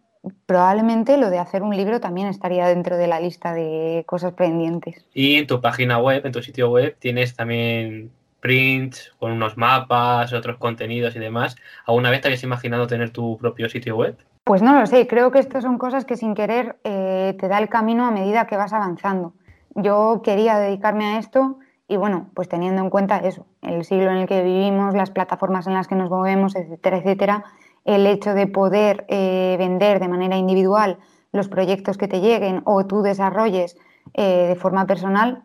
[0.46, 5.06] probablemente lo de hacer un libro también estaría dentro de la lista de cosas pendientes.
[5.14, 10.32] Y en tu página web, en tu sitio web, tienes también prints con unos mapas,
[10.32, 11.56] otros contenidos y demás.
[11.86, 14.16] ¿Alguna vez te habías imaginado tener tu propio sitio web?
[14.44, 17.58] Pues no lo sé, creo que estas son cosas que sin querer eh, te da
[17.58, 19.34] el camino a medida que vas avanzando.
[19.74, 24.18] Yo quería dedicarme a esto y bueno, pues teniendo en cuenta eso, el siglo en
[24.18, 27.44] el que vivimos, las plataformas en las que nos movemos, etcétera, etcétera,
[27.84, 30.98] el hecho de poder eh, vender de manera individual
[31.32, 33.76] los proyectos que te lleguen o tú desarrolles
[34.14, 35.42] eh, de forma personal,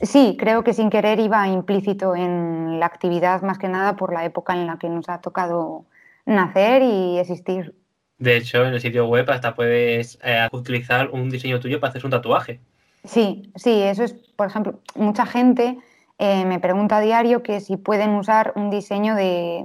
[0.00, 4.24] sí, creo que sin querer iba implícito en la actividad más que nada por la
[4.24, 5.84] época en la que nos ha tocado
[6.26, 7.74] nacer y existir.
[8.18, 12.04] De hecho, en el sitio web hasta puedes eh, utilizar un diseño tuyo para hacer
[12.04, 12.60] un tatuaje.
[13.04, 15.78] Sí, sí, eso es, por ejemplo, mucha gente
[16.20, 19.64] me pregunta a diario que si pueden usar un diseño de,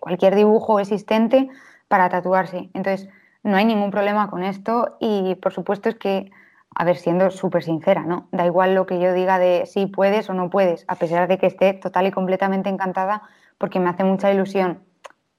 [0.00, 1.48] cualquier dibujo existente
[1.88, 2.68] para tatuarse.
[2.74, 3.08] Entonces,
[3.42, 6.30] no hay ningún problema con esto y por supuesto es que,
[6.74, 8.28] a ver, siendo súper sincera, ¿no?
[8.32, 11.38] Da igual lo que yo diga de si puedes o no puedes, a pesar de
[11.38, 13.22] que esté total y completamente encantada
[13.58, 14.82] porque me hace mucha ilusión,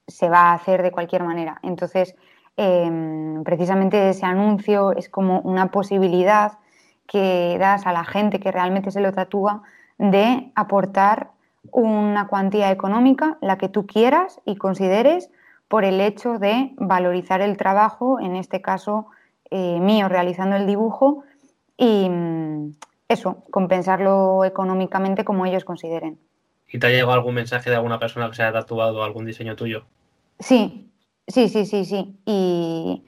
[0.06, 1.60] se va a hacer de cualquier manera.
[1.62, 2.14] Entonces,
[2.56, 6.58] em, precisamente ese anuncio es como una posibilidad
[7.06, 9.62] que das a la gente que realmente se lo tatúa
[9.98, 11.30] de aportar
[11.70, 15.30] una cuantía económica, la que tú quieras y consideres,
[15.68, 19.06] por el hecho de valorizar el trabajo, en este caso
[19.50, 21.24] eh, mío, realizando el dibujo,
[21.76, 22.74] y mm,
[23.08, 26.18] eso, compensarlo económicamente como ellos consideren.
[26.68, 29.56] ¿Y te ha llegado algún mensaje de alguna persona que se haya tatuado algún diseño
[29.56, 29.84] tuyo?
[30.38, 30.90] Sí,
[31.28, 32.18] sí, sí, sí, sí.
[32.26, 33.04] Y,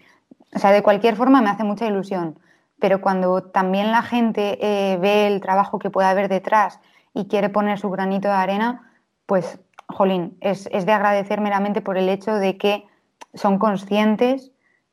[0.55, 2.39] o sea, de cualquier forma me hace mucha ilusión.
[2.79, 6.81] Pero cuando también la gente eh, ve el trabajo que puede haber detrás
[7.15, 8.93] y quiere poner su granito de arena,
[9.25, 9.59] pues,
[9.89, 12.85] jolín, es, de agradecer meramente por el hecho de que
[13.35, 14.53] son conscientes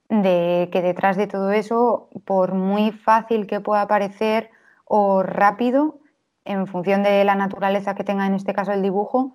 [0.10, 4.50] de que detrás de todo eso, por muy fácil que pueda parecer
[4.86, 6.00] o rápido,
[6.46, 9.34] en función de la naturaleza que tenga en este caso el dibujo,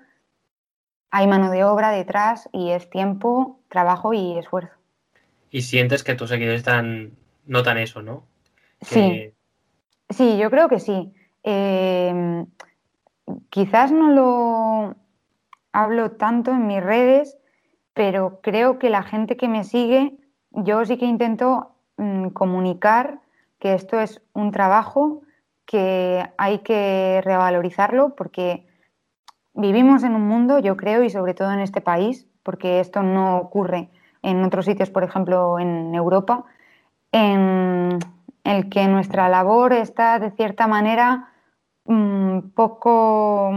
[1.10, 4.74] hay mano de obra detrás y es tiempo, trabajo y esfuerzo.
[5.50, 7.12] Y sientes que tus seguidores están,
[7.46, 8.24] notan eso, ¿no?
[8.80, 9.34] Sí.
[10.10, 11.12] Sí, yo creo que sí.
[11.42, 12.44] Eh,
[13.50, 14.96] quizás no lo
[15.72, 17.38] hablo tanto en mis redes,
[17.94, 20.16] pero creo que la gente que me sigue,
[20.50, 23.20] yo sí que intento mm, comunicar
[23.58, 25.22] que esto es un trabajo
[25.66, 28.66] que hay que revalorizarlo porque
[29.52, 33.38] vivimos en un mundo, yo creo, y sobre todo en este país, porque esto no
[33.38, 33.90] ocurre
[34.22, 36.44] en otros sitios, por ejemplo, en Europa,
[37.12, 37.98] en
[38.48, 41.28] el que nuestra labor está de cierta manera
[41.84, 43.50] un poco,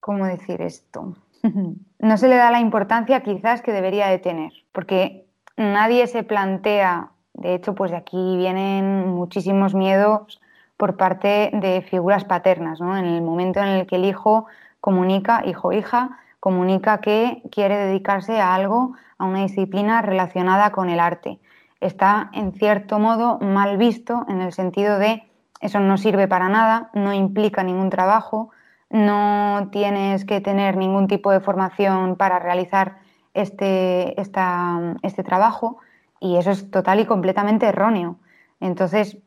[0.00, 1.14] ¿cómo decir esto?
[1.98, 5.26] no se le da la importancia quizás que debería de tener, porque
[5.56, 10.40] nadie se plantea, de hecho, pues de aquí vienen muchísimos miedos
[10.76, 12.96] por parte de figuras paternas, ¿no?
[12.96, 14.46] En el momento en el que el hijo
[14.80, 20.98] comunica, hijo hija, comunica que quiere dedicarse a algo, a una disciplina relacionada con el
[20.98, 21.38] arte.
[21.82, 25.24] Está, en cierto modo, mal visto en el sentido de
[25.60, 28.50] eso no sirve para nada, no implica ningún trabajo,
[28.88, 32.98] no tienes que tener ningún tipo de formación para realizar
[33.34, 35.78] este, este trabajo
[36.20, 38.16] y eso es total y completamente erróneo.
[38.60, 39.18] Entonces,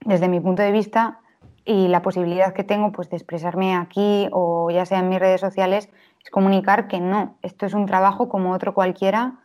[0.00, 1.20] desde mi punto de vista
[1.66, 5.42] y la posibilidad que tengo pues, de expresarme aquí o ya sea en mis redes
[5.42, 5.90] sociales,
[6.24, 9.41] es comunicar que no, esto es un trabajo como otro cualquiera,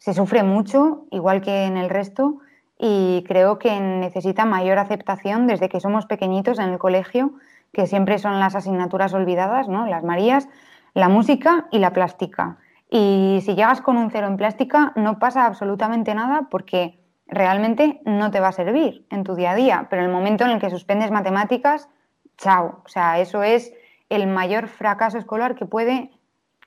[0.00, 2.38] se sufre mucho, igual que en el resto,
[2.78, 7.34] y creo que necesita mayor aceptación desde que somos pequeñitos en el colegio,
[7.72, 9.86] que siempre son las asignaturas olvidadas, ¿no?
[9.86, 10.48] Las Marías,
[10.94, 12.56] la música y la plástica.
[12.90, 18.30] Y si llegas con un cero en plástica, no pasa absolutamente nada porque realmente no
[18.30, 19.86] te va a servir en tu día a día.
[19.90, 21.90] Pero en el momento en el que suspendes matemáticas,
[22.38, 22.80] chao.
[22.84, 23.72] O sea, eso es
[24.08, 26.10] el mayor fracaso escolar que puede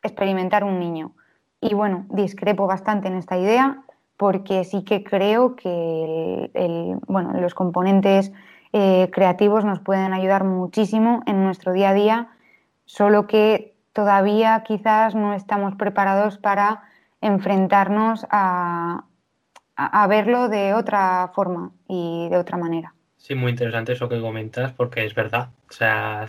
[0.03, 1.13] experimentar un niño.
[1.63, 3.83] Y bueno, discrepo bastante en esta idea
[4.17, 6.51] porque sí que creo que
[7.07, 8.31] bueno, los componentes
[8.73, 12.27] eh, creativos nos pueden ayudar muchísimo en nuestro día a día,
[12.85, 16.83] solo que todavía quizás no estamos preparados para
[17.21, 19.05] enfrentarnos a,
[19.75, 22.93] a, verlo de otra forma y de otra manera.
[23.15, 25.49] Sí, muy interesante eso que comentas, porque es verdad.
[25.69, 26.27] O sea,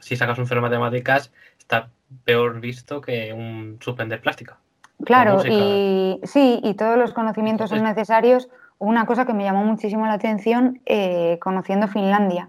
[0.00, 1.88] si sacas un cero matemáticas, está
[2.24, 4.58] peor visto que un suspender plástica.
[5.04, 8.48] Claro, y sí, y todos los conocimientos son necesarios.
[8.78, 12.48] Una cosa que me llamó muchísimo la atención eh, conociendo Finlandia,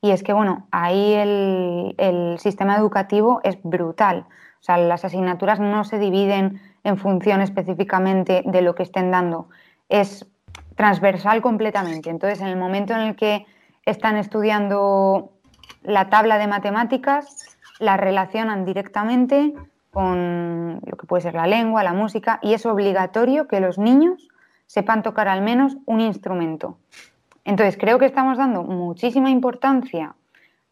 [0.00, 4.26] y es que, bueno, ahí el, el, sistema educativo es brutal.
[4.60, 9.48] O sea, las asignaturas no se dividen en función específicamente de lo que estén dando,
[9.88, 10.26] es
[10.76, 12.10] transversal completamente.
[12.10, 13.46] Entonces, en el momento en el que
[13.84, 15.32] están estudiando
[15.82, 19.54] la tabla de matemáticas, la relacionan directamente
[19.96, 24.28] con lo que puede ser la lengua, la música, y es obligatorio que los niños
[24.66, 26.76] sepan tocar al menos un instrumento.
[27.46, 30.14] Entonces, creo que estamos dando muchísima importancia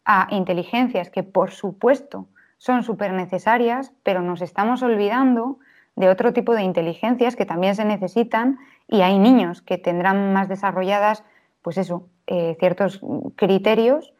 [0.05, 2.27] a inteligencias que, por supuesto,
[2.59, 5.57] son súper necesarias, pero nos estamos olvidando
[5.95, 10.49] de otro tipo de inteligencias que también se necesitan y hay niños que tendrán más
[10.49, 11.23] desarrolladas,
[11.63, 13.01] pues eso, eh, ciertos
[13.35, 14.13] criterios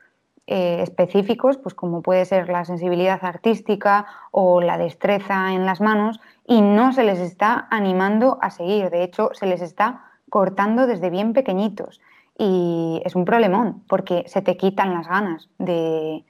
[0.47, 6.19] eh, específicos, pues como puede ser la sensibilidad artística o la destreza en las manos,
[6.47, 8.89] y no se les está animando a seguir.
[8.89, 12.01] De hecho, se les está cortando desde bien pequeñitos.
[12.38, 16.25] Y es un problemón, porque se te quitan las ganas de,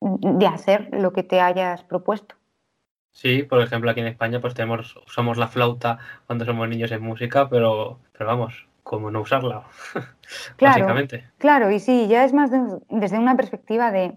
[0.00, 2.34] de hacer lo que te hayas propuesto.
[3.12, 7.02] Sí, por ejemplo, aquí en España pues tenemos, usamos la flauta cuando somos niños en
[7.02, 9.64] música, pero, pero vamos, como no usarla,
[10.56, 11.24] claro, básicamente.
[11.38, 12.50] Claro, y sí, ya es más
[12.88, 14.16] desde una perspectiva de,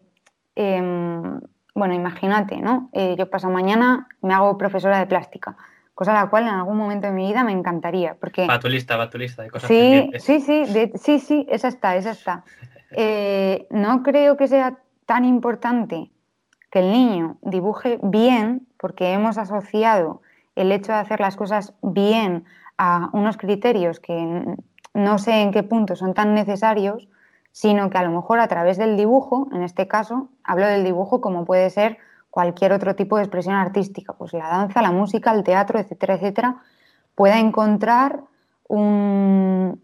[0.56, 1.40] em,
[1.74, 2.90] bueno, imagínate, ¿no?
[2.94, 5.56] Eh, yo paso mañana, me hago profesora de plástica,
[5.94, 8.48] cosa la cual en algún momento de mi vida me encantaría, porque...
[8.48, 11.96] Va tu lista, va tu lista de cosas Sí, sí, sí, sí, sí, esa está,
[11.96, 12.44] esa está.
[12.98, 16.12] Eh, no creo que sea tan importante
[16.72, 20.22] que el niño dibuje bien, porque hemos asociado
[20.56, 22.46] el hecho de hacer las cosas bien
[22.78, 24.58] a unos criterios que
[24.94, 27.08] no sé en qué punto son tan necesarios,
[27.52, 31.22] sino que a lo mejor a través del dibujo, en este caso, hablo del dibujo
[31.22, 31.98] como puede ser
[32.30, 36.58] cualquier otro tipo de expresión artística, pues la danza, la música, el teatro, etcétera, etcétera,
[37.16, 38.24] pueda encontrar
[38.68, 39.82] un,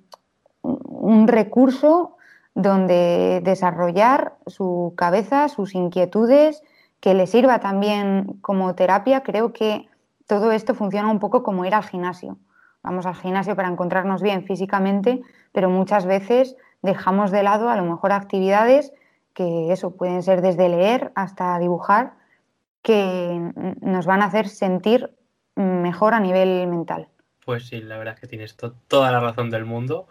[1.27, 2.17] recurso
[2.53, 6.61] donde desarrollar su cabeza, sus inquietudes,
[6.99, 9.87] que le sirva también como terapia, creo que
[10.27, 12.37] todo esto funciona un poco como ir al gimnasio.
[12.83, 17.83] Vamos al gimnasio para encontrarnos bien físicamente, pero muchas veces dejamos de lado a lo
[17.83, 18.93] mejor actividades
[19.33, 22.13] que eso pueden ser desde leer hasta dibujar,
[22.81, 25.15] que nos van a hacer sentir
[25.55, 27.07] mejor a nivel mental.
[27.45, 30.07] Pues sí, la verdad es que tienes toda la razón del mundo.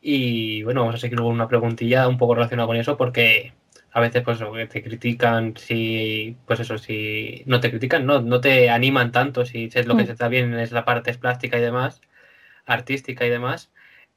[0.00, 3.52] Y bueno, vamos a seguir con una preguntilla un poco relacionada con eso, porque
[3.92, 4.38] a veces pues
[4.70, 9.70] te critican si pues eso si no te critican no no te animan tanto si
[9.72, 10.06] es lo que mm.
[10.06, 12.00] se está bien es la parte plástica y demás
[12.64, 13.70] artística y demás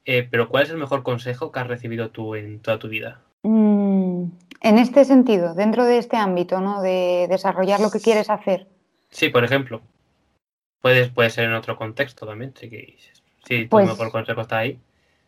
[0.06, 3.20] eh, pero cuál es el mejor consejo que has recibido tú en toda tu vida
[3.42, 4.24] mm,
[4.62, 8.66] en este sentido dentro de este ámbito no de desarrollar lo que quieres hacer.
[9.10, 9.82] Sí por ejemplo
[10.80, 12.96] puedes puede ser en otro contexto también sí que
[13.44, 14.78] sí tu pues mejor consejo está ahí.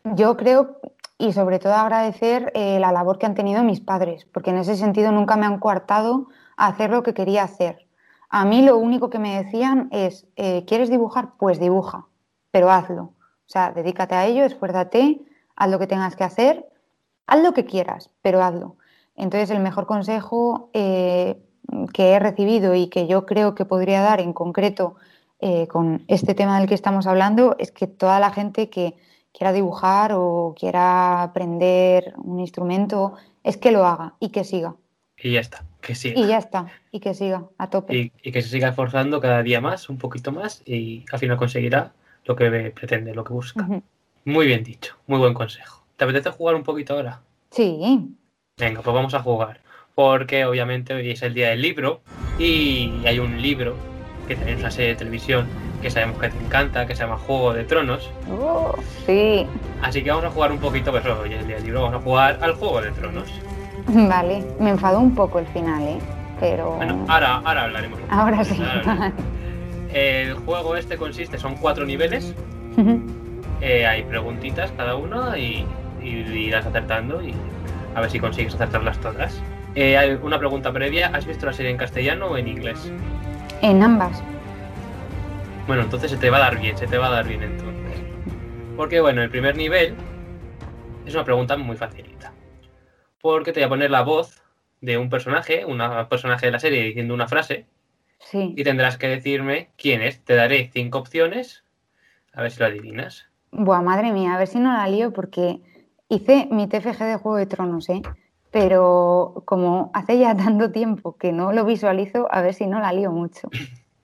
[0.03, 0.79] yo creo
[1.21, 4.77] y sobre todo agradecer eh, la labor que han tenido mis padres, porque en ese
[4.77, 7.85] sentido nunca me han coartado a hacer lo que quería hacer.
[8.29, 11.33] A mí lo único que me decían es, eh, ¿quieres dibujar?
[11.37, 12.07] Pues dibuja,
[12.51, 13.03] pero hazlo.
[13.03, 15.21] O sea, dedícate a ello, esfuérzate,
[15.57, 16.69] haz lo que tengas que hacer,
[17.27, 18.77] haz lo que quieras, pero hazlo.
[19.17, 21.37] Entonces, el mejor consejo eh,
[21.93, 24.95] que he recibido y que yo creo que podría dar en concreto
[25.69, 28.97] con este tema del que estamos hablando es que toda la gente que
[29.33, 34.75] quiera dibujar o quiera aprender un instrumento, es que lo haga y que siga.
[35.21, 36.19] Y ya está, que siga.
[36.19, 38.11] Y ya está, y que siga a tope.
[38.23, 41.93] Y, que se siga esforzando cada día más, un poquito más, y al final conseguirá
[42.25, 43.67] lo que pretende, lo que busca.
[44.25, 45.83] Muy bien dicho, muy buen consejo.
[45.97, 47.21] ¿Te apetece jugar un poquito ahora?
[47.51, 48.15] Sí.
[48.57, 49.61] Venga, pues vamos a jugar.
[49.95, 52.01] Porque obviamente hoy es el día del libro
[52.37, 53.75] y hay un libro
[54.27, 55.47] que tenéis una serie de televisión
[55.81, 58.09] que sabemos que te encanta, que se llama Juego de Tronos.
[58.29, 58.75] Oh,
[59.05, 59.47] sí.
[59.81, 62.03] Así que vamos a jugar un poquito, pues hoy el día del libro vamos a
[62.03, 63.29] jugar al Juego de Tronos.
[63.87, 65.99] Vale, me enfadó un poco el final, ¿eh?
[66.39, 66.71] Pero...
[66.71, 67.99] Bueno, ahora, ahora hablaremos.
[68.09, 68.61] ahora sí.
[69.93, 72.33] El juego este consiste, son cuatro niveles.
[73.61, 75.65] Eh, hay preguntitas cada uno y,
[76.01, 77.33] irás acertando y
[77.93, 79.41] a ver si consigues acertarlas todas.
[79.75, 82.91] Eh, hay una pregunta previa, ¿has visto la serie en castellano o en inglés?
[83.61, 84.23] En ambas.
[85.69, 88.01] Bueno, entonces se te va a dar bien, se te va a dar bien entonces.
[88.75, 89.93] Porque bueno, el primer nivel
[91.05, 92.33] es una pregunta muy facilita.
[93.21, 94.41] Porque te voy a poner la voz
[94.81, 97.67] de un personaje, un personaje de la serie diciendo una frase.
[98.17, 98.55] Sí.
[98.57, 100.19] Y tendrás que decirme quién es.
[100.25, 101.63] Te daré cinco opciones.
[102.33, 103.27] A ver si lo adivinas.
[103.51, 105.61] Buah, madre mía, a ver si no la lío porque
[106.07, 108.01] hice mi TFG de Juego de Tronos, ¿eh?
[108.49, 112.91] Pero como hace ya tanto tiempo que no lo visualizo, a ver si no la
[112.91, 113.51] lío mucho.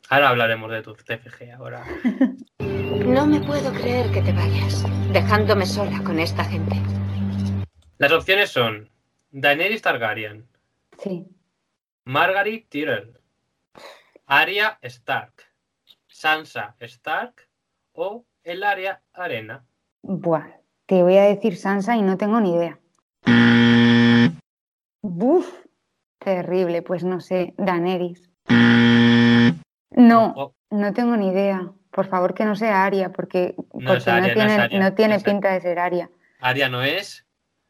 [0.10, 1.84] Ahora hablaremos de tu TFG ahora.
[3.06, 4.84] No me puedo creer que te vayas,
[5.14, 6.76] dejándome sola con esta gente.
[8.00, 8.90] Las opciones son
[9.32, 10.48] Daenerys Targaryen,
[10.98, 11.28] Sí.
[12.06, 13.20] Margaret Tyrell,
[14.26, 15.34] Arya Stark,
[16.08, 17.48] Sansa Stark
[17.92, 19.64] o el Arya Arena.
[20.02, 20.48] Buah,
[20.88, 22.80] te voy a decir Sansa y no tengo ni idea.
[25.04, 25.48] Buf,
[26.18, 28.32] terrible, pues no sé, Daenerys.
[29.96, 31.72] No, no tengo ni idea.
[31.92, 34.94] Por favor, que no sea Aria, porque, No es porque no es tiene, Arya, no
[34.94, 36.10] tiene es- pinta de ser Aria.
[36.42, 37.26] Arya no es,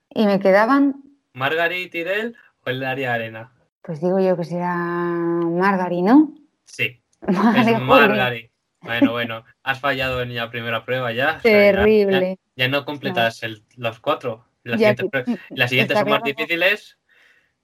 [0.10, 1.04] Y me quedaban,
[1.34, 3.52] Margaret Tyrell o el Arya Arena.
[3.82, 6.34] pues digo yo que será Margaret, ¿no?
[6.66, 8.52] Sí, Vale, es Margaret.
[8.82, 11.36] Bueno, bueno, has fallado en la primera prueba ya.
[11.38, 12.40] o sea, ya- Terrible.
[12.56, 14.46] Ya, no completas el- los cuatro.
[14.64, 16.98] Las Ya siguientes, que- prue- las siguientes está son más difíciles.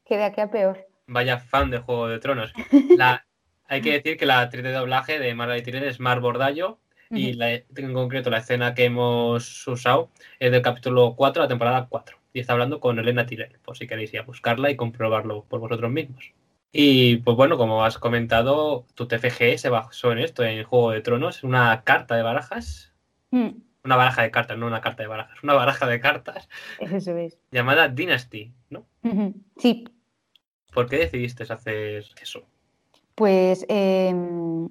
[0.05, 0.86] Que de aquí a peor.
[1.07, 2.53] Vaya fan de Juego de Tronos.
[2.97, 3.26] La,
[3.72, 7.34] hay que decir que la actriz de doblaje de Margaret Tyrell es Mar Bordallo y
[7.34, 10.09] la- en concreto la escena que hemos usado
[10.39, 12.17] es del capítulo 4, la temporada 4.
[12.34, 15.59] Y está hablando con Elena Tyrell, por si queréis ir a buscarla y comprobarlo por
[15.59, 16.32] vosotros mismos.
[16.74, 21.01] Y pues bueno, como has comentado, tu TFG se basó en esto, en Juego de
[21.01, 22.93] Tronos, una carta de barajas.
[23.32, 23.49] Mm,
[23.84, 26.47] Una baraja de cartas, no una carta de barajas, una baraja de cartas
[26.80, 27.38] Eso es.
[27.51, 28.86] llamada Dynasty, ¿no?
[29.57, 29.86] Sí,
[30.74, 32.43] ¿Por qué decidiste hacer eso?
[33.22, 34.15] Pues eh,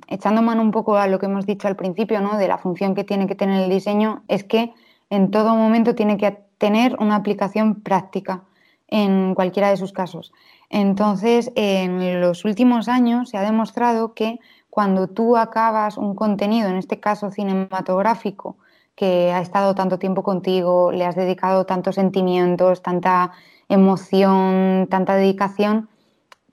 [0.09, 2.37] echando mano un poco a lo que hemos dicho al principio, ¿no?
[2.37, 4.75] De la función que tiene que tener el diseño, es que
[5.09, 8.43] en todo momento tiene que tener una aplicación práctica
[8.89, 10.33] en cualquiera de sus casos.
[10.69, 16.75] Entonces, en los últimos años se ha demostrado que cuando tú acabas un contenido, en
[16.75, 18.57] este caso cinematográfico,
[18.97, 23.31] que ha estado tanto tiempo contigo, le has dedicado tantos sentimientos, tanta
[23.69, 25.89] emoción, tanta dedicación,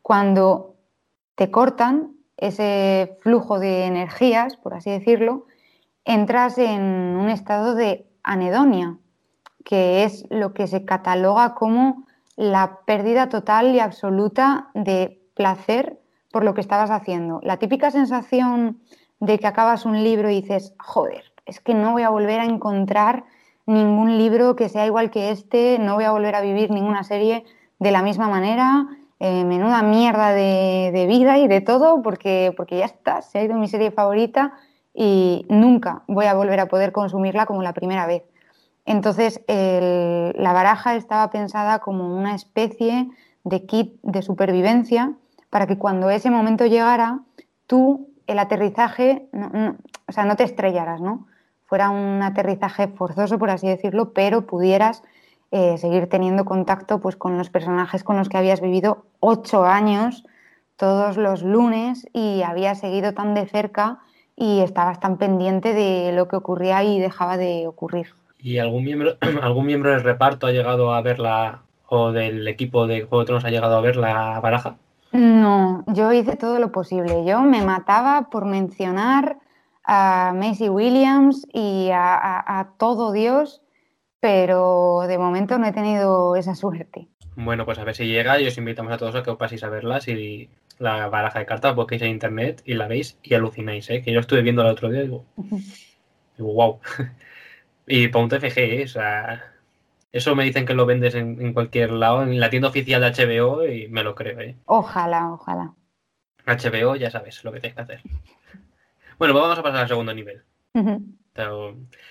[0.03, 0.76] cuando
[1.38, 5.45] te cortan ese flujo de energías, por así decirlo,
[6.03, 8.97] entras en un estado de anedonia,
[9.63, 15.99] que es lo que se cataloga como la pérdida total y absoluta de placer
[16.31, 17.39] por lo que estabas haciendo.
[17.43, 18.81] La típica sensación
[19.19, 22.45] de que acabas un libro y dices, joder, es que no voy a volver a
[22.45, 23.25] encontrar
[23.67, 27.43] ningún libro que sea igual que este, no voy a volver a vivir ninguna serie
[27.77, 28.88] de la misma manera,
[29.20, 33.43] eh, menuda mierda de, de, vida y de todo, porque, porque ya está, se ha
[33.43, 34.53] ido mi serie favorita
[34.93, 38.24] y nunca voy a volver a poder consumirla como la primera vez.
[38.88, 43.09] Entonces, la baraja estaba pensada como una especie
[43.43, 45.13] de kit de supervivencia
[45.49, 47.20] para que cuando ese momento llegara,
[47.68, 49.76] tú, el aterrizaje, no,
[50.07, 51.28] o sea, no te estrellaras, ¿no?
[51.65, 55.03] Fuera un aterrizaje forzoso, por así decirlo, pero pudieras
[55.51, 60.25] eh, seguir teniendo contacto pues, con los personajes con los que habías vivido ocho años
[60.75, 63.99] todos los lunes y habías seguido tan de cerca
[64.35, 68.07] y estabas tan pendiente de lo que ocurría y dejaba de ocurrir.
[68.39, 73.01] ¿Y algún miembro, algún miembro del reparto ha llegado a verla o del equipo de
[73.01, 74.75] Juego de Tronos ha llegado a ver la baraja?
[75.11, 77.25] No, yo hice todo lo posible.
[77.25, 79.37] Yo me mataba por mencionar
[79.83, 83.61] a Macy Williams y a, a, a todo Dios,
[84.20, 87.07] pero de momento no he tenido esa suerte.
[87.36, 89.63] Bueno, pues a ver si llega y os invitamos a todos a que os paséis
[89.63, 90.49] a verlas y
[90.80, 94.01] la baraja de cartas busquéis en internet y la veis y alucináis, ¿eh?
[94.01, 95.26] Que yo estuve viendo el otro día y digo,
[96.38, 96.80] digo wow.
[97.88, 98.84] y para un TFG, ¿eh?
[98.86, 99.53] o sea,
[100.11, 103.11] eso me dicen que lo vendes en, en, cualquier lado, en la tienda oficial de
[103.11, 104.55] HBO y me lo creo, ¿eh?
[104.65, 105.74] Ojalá, ojalá.
[106.45, 108.01] HBO ya sabes lo que tienes que hacer.
[109.20, 110.43] Bueno, pues vamos a pasar al segundo nivel.
[110.76, 111.03] Uh -huh.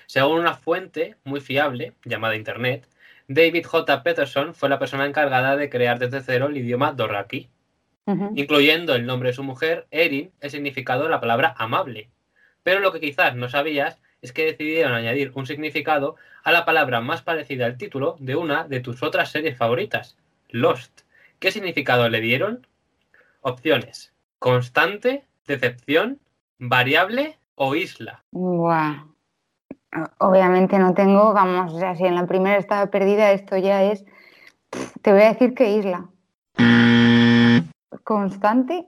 [0.05, 2.87] Según una fuente muy fiable llamada Internet,
[3.27, 4.03] David J.
[4.03, 8.31] Peterson fue la persona encargada de crear desde cero el idioma uh -huh.
[8.35, 12.09] incluyendo el nombre de su mujer, Erin, el significado de la palabra amable.
[12.63, 17.01] Pero lo que quizás no sabías es que decidieron añadir un significado a la palabra
[17.01, 20.17] más parecida al título de una de tus otras series favoritas,
[20.49, 21.01] Lost.
[21.39, 22.65] ¿Qué significado le dieron?
[23.41, 26.19] Opciones: constante, decepción,
[26.59, 28.23] variable o isla.
[28.31, 29.16] Wow.
[30.19, 34.05] Obviamente no tengo, vamos, o sea, si en la primera estaba perdida, esto ya es.
[35.01, 36.09] Te voy a decir que isla.
[38.03, 38.87] Constante.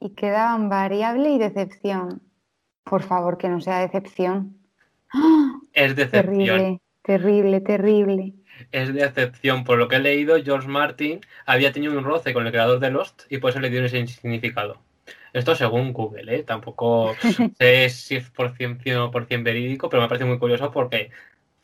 [0.00, 2.22] Y quedaban variable y decepción.
[2.84, 4.56] Por favor, que no sea decepción.
[5.72, 6.36] Es decepción.
[6.36, 8.34] Terrible, terrible, terrible.
[8.72, 9.64] es de excepción.
[9.64, 12.90] Por lo que he leído, George Martin había tenido un roce con el creador de
[12.90, 14.78] Lost y por eso le dio ese significado.
[15.38, 16.42] Esto según Google, ¿eh?
[16.42, 17.14] Tampoco
[17.58, 21.10] sé si es por 100%, por 100 verídico, pero me parece muy curioso porque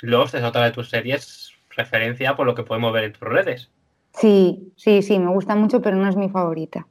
[0.00, 3.70] Lost es otra de tus series referencia por lo que podemos ver en tus redes.
[4.12, 6.86] Sí, sí, sí, me gusta mucho, pero no es mi favorita.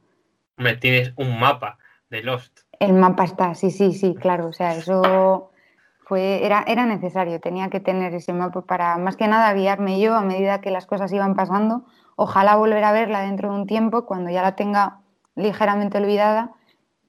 [0.58, 1.78] Me tienes un mapa
[2.10, 2.60] de Lost.
[2.80, 4.48] El mapa está, sí, sí, sí, claro.
[4.48, 5.52] O sea, eso
[6.06, 10.16] fue, era, era necesario, tenía que tener ese mapa para más que nada guiarme yo
[10.16, 11.86] a medida que las cosas iban pasando.
[12.18, 15.00] Ojalá volver a verla dentro de un tiempo, cuando ya la tenga
[15.36, 16.52] ligeramente olvidada,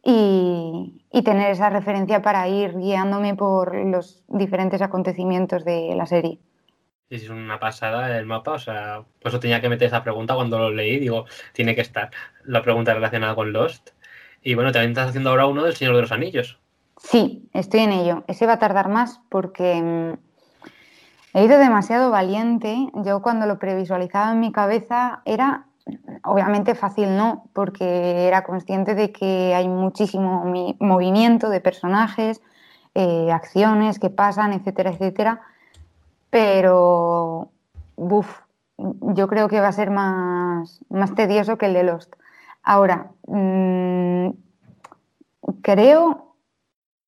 [0.05, 6.39] y, y tener esa referencia para ir guiándome por los diferentes acontecimientos de la serie
[7.15, 10.59] es una pasada el mapa, o sea, por eso tenía que meter esa pregunta cuando
[10.59, 12.11] lo leí, digo, tiene que estar
[12.45, 13.91] la pregunta relacionada con Lost.
[14.43, 16.59] Y bueno, también estás haciendo ahora uno del Señor de los Anillos.
[16.99, 18.25] Sí, estoy en ello.
[18.29, 22.77] Ese va a tardar más porque mm, he ido demasiado valiente.
[23.05, 25.67] Yo cuando lo previsualizaba en mi cabeza era,
[26.23, 30.45] obviamente fácil no, porque era consciente de que hay muchísimo
[30.79, 32.41] movimiento de personajes,
[32.95, 35.43] eh, acciones que pasan, etcétera, etcétera
[36.35, 37.53] pero
[37.95, 38.41] uf,
[38.77, 42.13] yo creo que va a ser más, más tedioso que el de Lost.
[42.65, 44.31] Ahora, mmm,
[45.63, 46.35] creo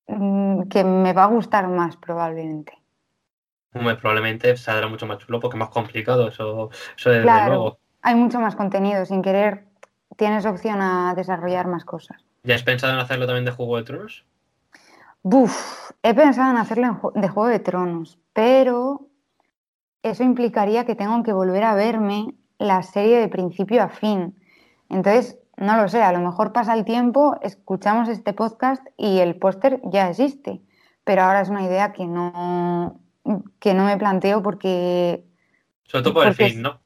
[0.07, 2.73] mmm, que me va a gustar más probablemente.
[3.73, 7.79] Muy probablemente saldrá mucho más chulo porque es más complicado, eso, eso desde claro, luego.
[8.07, 9.65] Hay mucho más contenido, sin querer
[10.17, 12.25] tienes opción a desarrollar más cosas.
[12.45, 14.25] ¿Ya has pensado en hacerlo también de Juego de Tronos?
[15.25, 19.09] Buf, he pensado en hacerlo de Juego de Tronos, pero
[20.05, 24.39] eso implicaría que tengo que volver a verme la serie de principio a fin.
[24.89, 29.35] Entonces, no lo sé, a lo mejor pasa el tiempo, escuchamos este podcast y el
[29.35, 30.63] póster ya existe,
[31.03, 33.01] pero ahora es una idea que no,
[33.59, 35.25] que no me planteo porque...
[35.87, 36.83] Sobre todo por el fin, ¿no?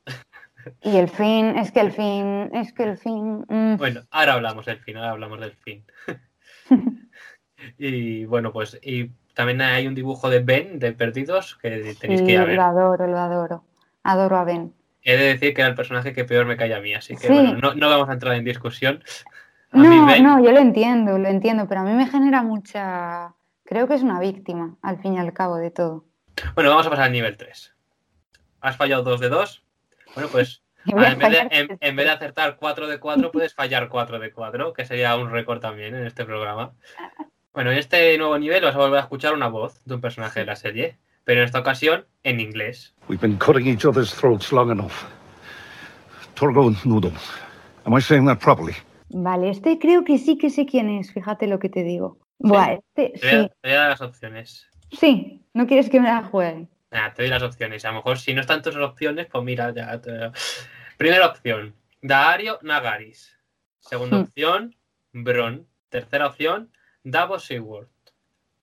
[0.82, 3.44] Y el fin, es que el fin, es que el fin...
[3.48, 3.76] Mmm.
[3.76, 5.84] Bueno, ahora hablamos del fin, ahora hablamos del fin.
[7.78, 12.26] y bueno, pues y también hay un dibujo de Ben de Perdidos que tenéis sí,
[12.26, 12.56] que ir a ver.
[12.56, 13.64] Lo adoro, lo adoro.
[14.02, 14.74] Adoro a Ben.
[15.02, 17.28] He de decir que era el personaje que peor me cae a mí, así que
[17.28, 17.32] sí.
[17.32, 19.02] bueno, no, no, vamos a entrar en discusión.
[19.72, 20.22] A no, ben...
[20.22, 23.34] no, yo lo entiendo, lo entiendo, pero a mí me genera mucha.
[23.64, 26.04] Creo que es una víctima, al fin y al cabo, de todo.
[26.54, 27.74] Bueno, vamos a pasar al nivel 3.
[28.61, 29.64] Has fallado 2 de 2.
[30.14, 33.88] Bueno, pues en vez, de, en, en vez, de, acertar 4 de 4, puedes fallar
[33.88, 36.72] 4 de 4, que sería un récord también en este programa.
[37.52, 40.40] Bueno, en este nuevo nivel vas a volver a escuchar una voz de un personaje
[40.40, 42.94] de la serie, pero en esta ocasión en inglés.
[43.08, 45.04] We've been cutting each other's throats long enough.
[46.34, 47.12] Torgo Noodle.
[47.84, 48.74] Am I saying that properly?
[49.11, 52.18] Vale, este creo que sí que sé quién es, fíjate lo que te digo.
[52.38, 53.50] Buah, este Te voy, a, sí.
[53.61, 54.66] te voy a dar las opciones.
[54.92, 56.68] Sí, no quieres que me la juegue.
[56.91, 57.84] Nada, te doy las opciones.
[57.84, 60.32] A lo mejor si no están tus opciones, pues mira, ya te...
[60.97, 63.36] Primera opción, Daario Nagaris.
[63.78, 64.22] Segunda Hmm.
[64.22, 64.76] opción,
[65.12, 65.66] Bron.
[65.88, 66.70] Tercera opción,
[67.05, 67.88] Davos Seaworth.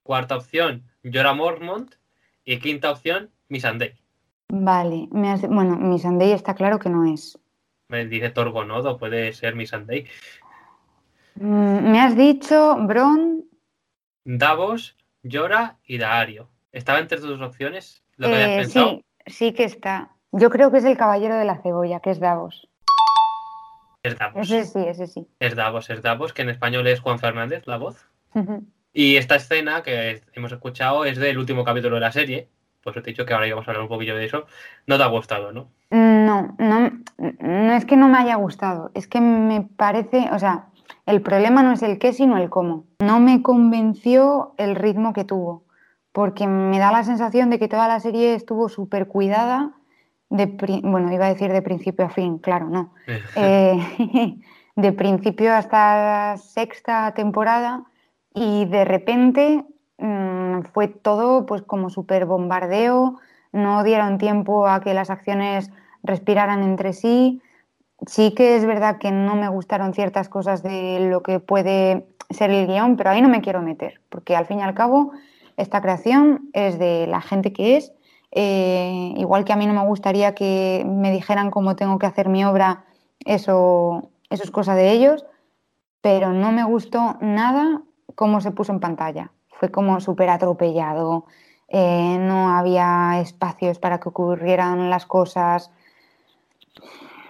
[0.02, 1.94] Cuarta opción, Jorah Mormont.
[2.44, 3.94] Y quinta opción, Missandei.
[4.50, 5.42] Vale, me has...
[5.42, 7.38] bueno, mi Sunday está claro que no es.
[7.88, 10.06] Me dice Torgonodo, puede ser Missandei.
[11.34, 13.44] Mm, Me has dicho Bron,
[14.24, 14.96] Davos,
[15.30, 16.48] Jorah y Daario.
[16.72, 20.10] ¿Estaba entre tus opciones lo que eh, sí, sí que está.
[20.32, 22.68] Yo creo que es el caballero de la cebolla, que es Davos.
[24.02, 24.50] Es Davos.
[24.50, 25.26] Ese sí, ese sí.
[25.40, 28.06] Es Davos, es Davos, que en español es Juan Fernández, la voz.
[28.92, 32.48] Y esta escena que hemos escuchado es del último capítulo de la serie.
[32.82, 34.46] Pues os he dicho que ahora íbamos a hablar un poquillo de eso.
[34.86, 35.70] No te ha gustado, ¿no?
[35.90, 40.66] No, no, no es que no me haya gustado, es que me parece, o sea,
[41.06, 42.86] el problema no es el qué, sino el cómo.
[43.00, 45.64] No me convenció el ritmo que tuvo,
[46.12, 49.72] porque me da la sensación de que toda la serie estuvo súper cuidada,
[50.30, 50.46] de,
[50.82, 52.94] bueno, iba a decir de principio a fin, claro, no.
[53.36, 53.78] Eh,
[54.76, 57.84] de principio hasta la sexta temporada
[58.32, 59.64] y de repente
[59.98, 63.18] mm, fue todo pues como súper bombardeo,
[63.52, 65.70] no dieron tiempo a que las acciones
[66.02, 67.42] respiraran entre sí.
[68.06, 72.50] Sí que es verdad que no me gustaron ciertas cosas de lo que puede ser
[72.50, 75.12] el guion, pero ahí no me quiero meter, porque al fin y al cabo
[75.58, 77.92] esta creación es de la gente que es.
[78.30, 82.28] Eh, igual que a mí no me gustaría que me dijeran cómo tengo que hacer
[82.28, 82.84] mi obra,
[83.24, 85.26] eso, eso es cosa de ellos,
[86.00, 87.82] pero no me gustó nada
[88.14, 89.32] cómo se puso en pantalla.
[89.48, 91.26] Fue como súper atropellado,
[91.66, 95.72] eh, no había espacios para que ocurrieran las cosas.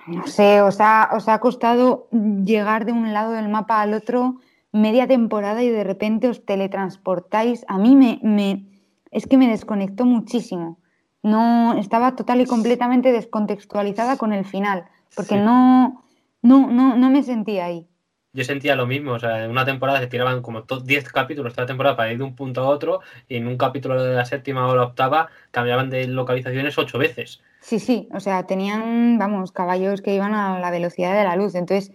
[0.07, 4.37] No sé, os ha, os ha costado llegar de un lado del mapa al otro
[4.73, 7.65] media temporada y de repente os teletransportáis.
[7.69, 8.67] A mí me, me
[9.11, 10.79] es que me desconectó muchísimo.
[11.23, 14.85] no estaba total y completamente descontextualizada con el final,
[15.17, 16.05] porque no,
[16.43, 17.89] no, no, no me sentía ahí.
[18.35, 21.65] Yo sentía lo mismo, o sea, en una temporada se tiraban como 10 capítulos toda
[21.65, 24.25] la temporada para ir de un punto a otro, y en un capítulo de la
[24.27, 27.43] séptima o la octava cambiaban de localizaciones ocho veces.
[27.61, 31.55] Sí, sí, o sea, tenían, vamos, caballos que iban a la velocidad de la luz,
[31.55, 31.93] entonces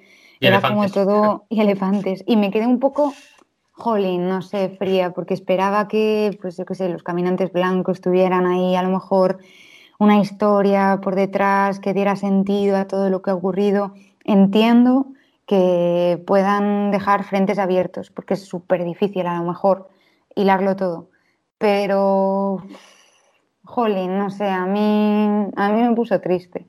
[0.47, 3.13] era como todo, y elefantes, y me quedé un poco,
[3.71, 8.45] jolín, no sé, fría, porque esperaba que, pues yo qué sé, los caminantes blancos tuvieran
[8.45, 9.39] ahí a lo mejor
[9.99, 13.93] una historia por detrás que diera sentido a todo lo que ha ocurrido.
[14.25, 15.07] Entiendo
[15.45, 19.89] que puedan dejar frentes abiertos, porque es súper difícil a lo mejor
[20.35, 21.09] hilarlo todo.
[21.57, 22.63] Pero,
[23.63, 26.65] jolín, no sé, a mí, a mí me puso triste.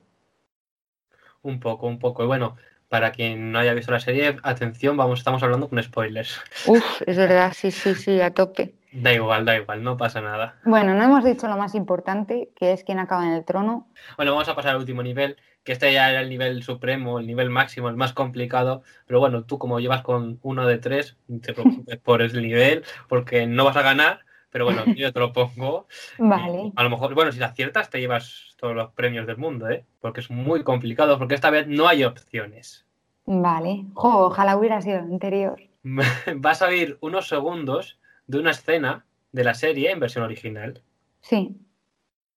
[1.41, 2.23] Un poco, un poco.
[2.23, 2.55] Y bueno,
[2.95, 6.39] para quien no haya visto la serie, atención, vamos, estamos hablando con spoilers.
[6.65, 8.73] Uf, es verdad, sí, sí, sí, a tope.
[8.93, 10.55] Da igual, da igual, no pasa nada.
[10.63, 13.89] Bueno, no hemos dicho lo más importante, que es quién acaba en el trono.
[14.15, 15.35] Bueno, vamos a pasar al último nivel,
[15.65, 18.83] que este ya era el nivel supremo, el nivel máximo, el más complicado.
[19.07, 22.85] Pero bueno, tú como llevas con uno de tres, no te preocupes por el nivel,
[23.09, 24.21] porque no vas a ganar.
[24.51, 25.89] Pero bueno, yo te lo pongo.
[26.17, 26.71] Vale.
[26.77, 29.85] A lo mejor, bueno, si la aciertas te llevas todos los premios del mundo, ¿eh?
[29.99, 32.84] Porque es muy complicado, porque esta vez no hay opciones.
[33.25, 33.85] Vale.
[33.93, 35.59] Jo, ojalá hubiera sido el anterior.
[36.35, 40.81] Vas a oír unos segundos de una escena de la serie en versión original.
[41.21, 41.55] Sí.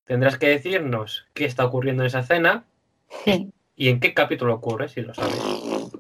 [0.06, 2.66] Tendrás que decirnos qué está ocurriendo en esa escena
[3.24, 3.52] Sí.
[3.76, 5.92] y en qué capítulo ocurre, si lo sabes.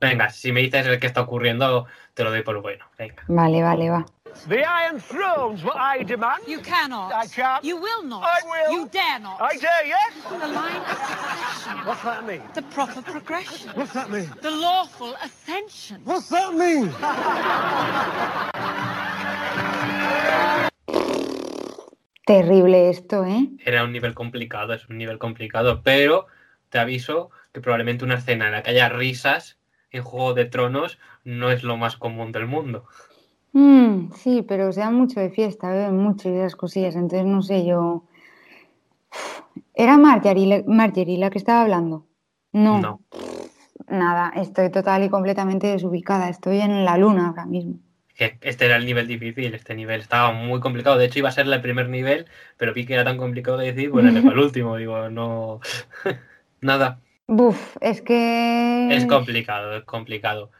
[0.00, 2.84] Venga, si me dices el que está ocurriendo, te lo doy por bueno.
[2.98, 3.24] Venga.
[3.28, 4.06] Vale, vale, va.
[4.48, 6.44] The Iron Throne's what I demand.
[6.46, 7.12] You cannot.
[7.12, 7.64] I can't.
[7.64, 8.22] You will not.
[8.24, 8.72] I will.
[8.78, 9.40] You dare not.
[9.40, 10.12] I dare, yes?
[10.28, 11.86] The line of succession.
[11.86, 12.42] What's that mean?
[12.54, 13.70] The proper progression.
[13.74, 14.30] What's that mean?
[14.42, 16.02] The lawful ascension.
[16.04, 16.92] What's that mean?
[22.26, 23.48] Terrible esto, ¿eh?
[23.64, 26.26] Era un nivel complicado, es un nivel complicado, pero
[26.70, 29.58] te aviso que probablemente una escena en la que haya risas
[29.90, 32.86] en Juego de Tronos no es lo más común del mundo.
[33.56, 37.40] Mm, sí, pero se da mucho de fiesta, beben mucho y esas cosillas, entonces no
[37.40, 38.04] sé yo.
[39.74, 42.06] ¿Era Marjorie, la- Marjorie la que estaba hablando?
[42.52, 42.80] No.
[42.82, 43.00] No.
[43.88, 46.28] Nada, estoy total y completamente desubicada.
[46.28, 47.78] Estoy en la luna ahora mismo.
[48.18, 50.98] Este era el nivel difícil, este nivel estaba muy complicado.
[50.98, 52.26] De hecho, iba a ser el primer nivel,
[52.58, 54.76] pero vi que era tan complicado de decir, bueno, le fue el último.
[54.76, 55.60] Digo, no.
[56.60, 57.00] Nada.
[57.26, 58.88] Buf, es que.
[58.90, 60.50] Es complicado, es complicado.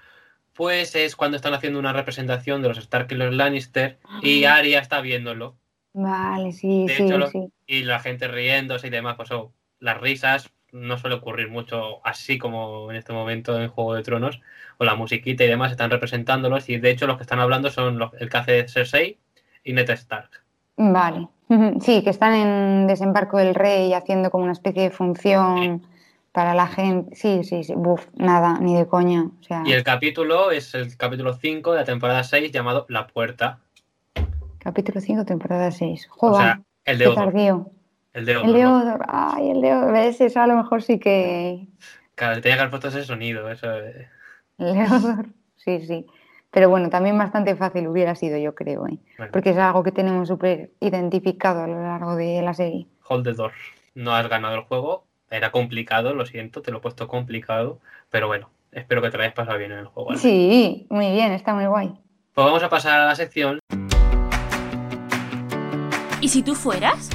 [0.56, 4.80] Pues es cuando están haciendo una representación de los Stark y los Lannister y Arya
[4.80, 5.56] está viéndolo.
[5.92, 7.48] Vale, sí, De sí, hecho, lo- sí.
[7.66, 12.38] y la gente riéndose y demás, pues oh, las risas no suele ocurrir mucho así
[12.38, 14.40] como en este momento en Juego de Tronos,
[14.78, 17.98] o la musiquita y demás están representándolos, y de hecho los que están hablando son
[17.98, 19.18] los- el que hace Cersei
[19.64, 20.30] y Ned Stark.
[20.76, 21.28] Vale.
[21.80, 25.82] Sí, que están en Desembarco del Rey haciendo como una especie de función
[26.36, 27.16] para la gente.
[27.16, 27.72] Sí, sí, sí.
[27.74, 29.22] Buf, nada, ni de coña.
[29.40, 33.06] O sea, Y el capítulo es el capítulo 5 de la temporada 6 llamado La
[33.06, 33.60] Puerta,
[34.58, 36.08] capítulo 5, temporada 6.
[36.10, 37.14] o Joder, sea, el de Odor.
[37.16, 37.70] tardío.
[38.12, 38.82] El de El Odor, de ¿no?
[38.82, 39.06] Odor.
[39.08, 39.92] Ay, el de Odor.
[39.94, 40.20] ¿Ves?
[40.20, 41.66] Eso a lo mejor sí que.
[42.14, 43.72] Claro, tenía que haber puesto ese sonido, eso.
[43.72, 43.94] El
[44.58, 45.26] de Odor.
[45.56, 46.04] Sí, sí.
[46.50, 48.98] Pero bueno, también bastante fácil hubiera sido, yo creo, ¿eh?
[49.16, 49.32] Bueno.
[49.32, 52.86] Porque es algo que tenemos súper identificado a lo largo de la serie.
[53.08, 53.52] Hold the door.
[53.94, 55.06] No has ganado el juego.
[55.30, 57.80] Era complicado, lo siento, te lo he puesto complicado.
[58.10, 60.10] Pero bueno, espero que te lo hayas pasado bien en el juego.
[60.10, 60.20] ¿vale?
[60.20, 61.88] Sí, muy bien, está muy guay.
[62.32, 63.58] Pues vamos a pasar a la sección.
[66.20, 67.10] ¿Y si tú fueras?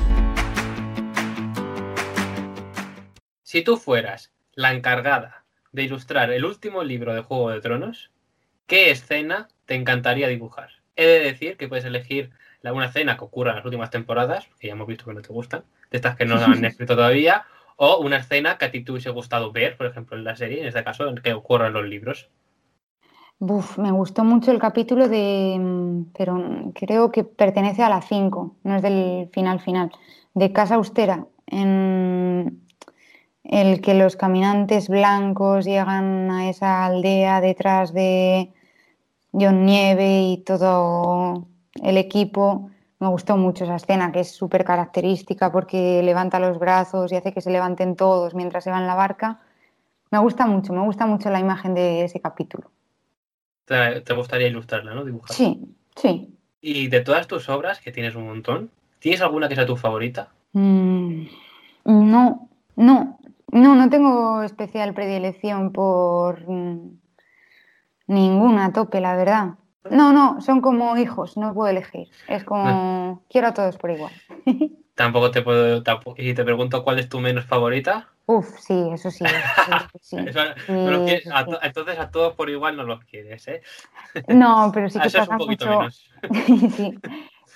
[3.43, 8.11] Si tú fueras la encargada de ilustrar el último libro de Juego de Tronos,
[8.67, 10.69] ¿qué escena te encantaría dibujar?
[10.95, 12.31] He de decir que puedes elegir
[12.61, 15.21] la- una escena que ocurra en las últimas temporadas, que ya hemos visto que no
[15.21, 17.45] te gustan, de estas que no han escrito todavía,
[17.83, 20.61] o una escena que a ti te hubiese gustado ver, por ejemplo, en la serie,
[20.61, 22.29] en este caso, en que ocurra en los libros.
[23.39, 28.75] Me gustó mucho el capítulo de, mm, pero creo que pertenece a la 5, no
[28.75, 29.89] es del final final,
[30.35, 32.61] de Casa Austera, en
[33.43, 38.53] el que los caminantes blancos llegan a esa aldea detrás de
[39.33, 41.47] John Nieve y todo
[41.81, 42.69] el equipo.
[43.01, 47.33] Me gustó mucho esa escena, que es súper característica porque levanta los brazos y hace
[47.33, 49.39] que se levanten todos mientras se va en la barca.
[50.11, 52.69] Me gusta mucho, me gusta mucho la imagen de ese capítulo.
[53.65, 55.03] Te, te gustaría ilustrarla, ¿no?
[55.03, 55.35] Dibujar.
[55.35, 56.37] Sí, sí.
[56.61, 60.29] Y de todas tus obras, que tienes un montón, ¿tienes alguna que sea tu favorita?
[60.53, 61.23] Mm,
[61.85, 63.19] no, no,
[63.51, 66.99] no, no tengo especial predilección por mm,
[68.05, 69.55] ninguna tope, la verdad.
[69.89, 72.09] No, no, son como hijos, no puedo elegir.
[72.27, 74.13] Es como, quiero a todos por igual.
[74.95, 75.81] Tampoco te puedo.
[75.81, 78.09] tampoco- y te pregunto cuál es tu menos favorita.
[78.27, 79.23] Uf, sí, eso sí.
[79.25, 80.17] eso sí.
[80.17, 81.51] Eso no los Sí, quieres- sí, a sí.
[81.51, 83.61] to- entonces a todos por igual no los quieres, ¿eh?
[84.27, 85.77] No, pero sí que eso es un poquito mucho.
[85.79, 86.11] menos.
[86.75, 86.93] Sí,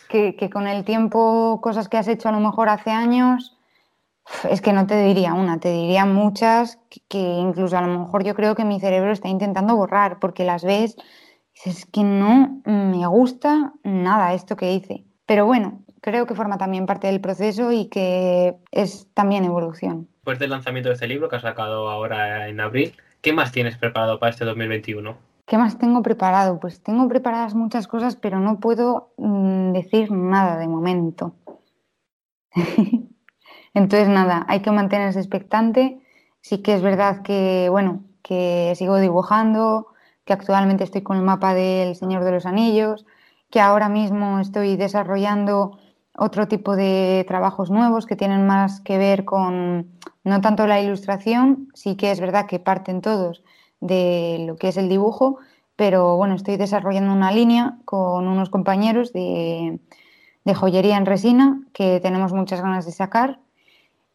[0.10, 3.58] que, que con el tiempo, cosas que has hecho a lo mejor hace años,
[4.50, 8.24] es que no te diría una, te diría muchas que, que incluso a lo mejor
[8.24, 10.96] yo creo que mi cerebro está intentando borrar porque las ves
[11.56, 15.06] dices "Es que no me gusta nada esto que hice.
[15.26, 20.08] Pero bueno, creo que forma también parte del proceso y que es también evolución.
[20.18, 23.78] Después del lanzamiento de este libro que has sacado ahora en abril, ¿qué más tienes
[23.78, 25.18] preparado para este 2021?
[25.48, 26.60] ¿Qué más tengo preparado?
[26.60, 31.36] Pues tengo preparadas muchas cosas, pero no puedo mm, decir nada de momento.
[33.74, 36.00] Entonces, nada, hay que mantenerse expectante.
[36.42, 39.88] Sí que es verdad que, bueno, que sigo dibujando,
[40.26, 43.06] que actualmente estoy con el mapa del Señor de los Anillos,
[43.50, 45.78] que ahora mismo estoy desarrollando
[46.18, 49.92] otro tipo de trabajos nuevos que tienen más que ver con
[50.24, 53.44] no tanto la ilustración, sí que es verdad que parten todos
[53.80, 55.38] de lo que es el dibujo,
[55.76, 59.80] pero bueno, estoy desarrollando una línea con unos compañeros de,
[60.46, 63.40] de joyería en resina que tenemos muchas ganas de sacar.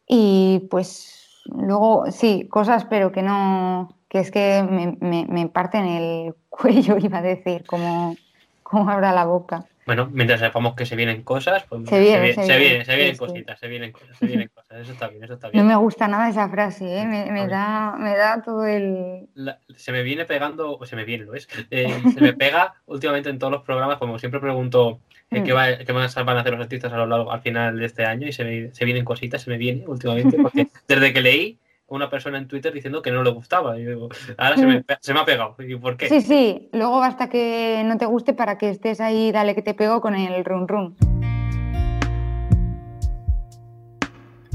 [0.07, 5.85] Y pues luego sí, cosas pero que no, que es que me, me, me parten
[5.85, 8.17] el cuello, iba a decir, como,
[8.61, 9.65] como abra la boca.
[9.85, 13.13] Bueno, mientras sepamos que se vienen cosas, pues Se viene, vi- se se viene, vienen,
[13.15, 14.79] se cositas, se vienen cosas, se vienen cosas.
[14.81, 15.67] Eso está bien, eso está No bien.
[15.67, 17.05] me gusta nada esa frase, ¿eh?
[17.05, 19.27] me, da, me da todo el...
[19.33, 21.47] La- se me viene pegando, o se me viene, ¿lo es?
[21.71, 24.99] Eh, se me pega últimamente en todos los programas, como siempre pregunto
[25.31, 25.55] eh, qué, Mm.
[25.55, 28.05] va- qué más van a hacer los artistas a lo largo, al final de este
[28.05, 31.57] año y se, me- se vienen cositas, se me viene últimamente, porque desde que leí
[31.95, 34.97] una persona en Twitter diciendo que no le gustaba, y digo, ahora se me, pe-
[35.01, 36.07] se me ha pegado, ¿y por qué?
[36.09, 39.73] Sí, sí, luego basta que no te guste para que estés ahí, dale que te
[39.73, 40.95] pego con el run run.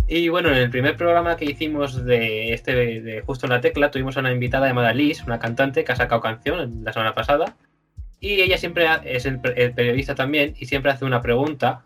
[0.09, 3.61] Y bueno, en el primer programa que hicimos de este de, de Justo en la
[3.61, 7.13] Tecla, tuvimos a una invitada llamada Liz, una cantante que ha sacado canción la semana
[7.13, 7.57] pasada.
[8.21, 11.83] Y ella siempre es el, el periodista también y siempre hace una pregunta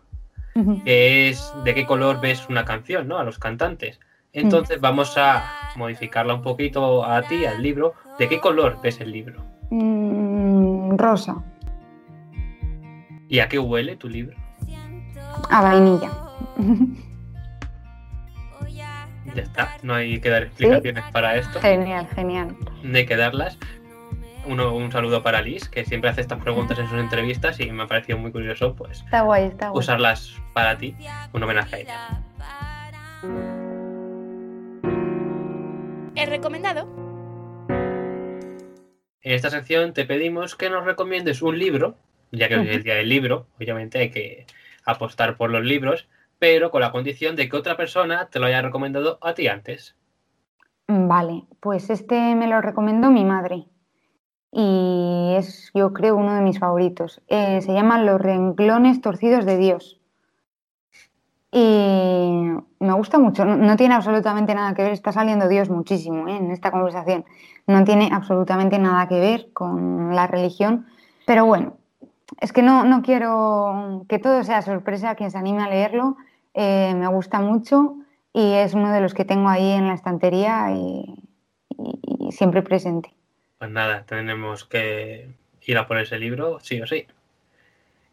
[0.85, 3.17] que es de qué color ves una canción, ¿no?
[3.17, 3.99] A los cantantes.
[4.33, 5.43] Entonces vamos a
[5.75, 7.93] modificarla un poquito a ti, al libro.
[8.17, 9.43] ¿De qué color ves el libro?
[9.69, 11.43] Mm, rosa,
[13.27, 14.35] ¿Y a qué huele tu libro?
[15.49, 16.09] a vainilla.
[19.33, 21.59] Ya está, no hay que dar explicaciones para esto.
[21.61, 22.55] genial, genial.
[22.83, 23.57] no hay que darlas.
[24.45, 27.83] Uno, un saludo para Liz, que siempre hace estas preguntas en sus entrevistas y me
[27.83, 29.79] ha parecido muy curioso pues Está guay, está guay.
[29.79, 30.95] usarlas para ti,
[31.31, 33.60] un homenaje a ella.
[36.21, 36.87] He recomendado.
[39.23, 41.95] En esta sección te pedimos que nos recomiendes un libro,
[42.31, 44.45] ya que hoy es el día del libro, obviamente hay que
[44.85, 46.07] apostar por los libros,
[46.37, 49.95] pero con la condición de que otra persona te lo haya recomendado a ti antes.
[50.87, 53.65] Vale, pues este me lo recomendó mi madre
[54.51, 57.19] y es, yo creo, uno de mis favoritos.
[57.29, 60.00] Eh, se llama Los renglones torcidos de Dios.
[61.51, 62.43] Y
[62.79, 66.37] me gusta mucho, no, tiene absolutamente nada que ver, está saliendo Dios muchísimo ¿eh?
[66.37, 67.25] en esta conversación,
[67.67, 70.87] no tiene absolutamente nada que ver con la religión,
[71.25, 71.77] pero bueno,
[72.39, 76.15] es que no, no quiero que todo sea sorpresa a quien se anime a leerlo,
[76.53, 77.95] eh, me gusta mucho
[78.31, 81.15] y es uno de los que tengo ahí en la estantería y
[82.31, 83.13] siempre presente.
[83.57, 85.29] Pues nada, tenemos que
[85.65, 87.05] ir a por ese libro, sí o sí.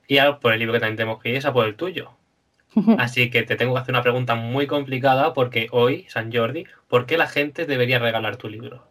[0.07, 2.11] Y a por el libro que también tenemos que ir es a por el tuyo.
[2.99, 7.07] Así que te tengo que hacer una pregunta muy complicada porque hoy, San Jordi, ¿por
[7.07, 8.85] qué la gente debería regalar tu libro?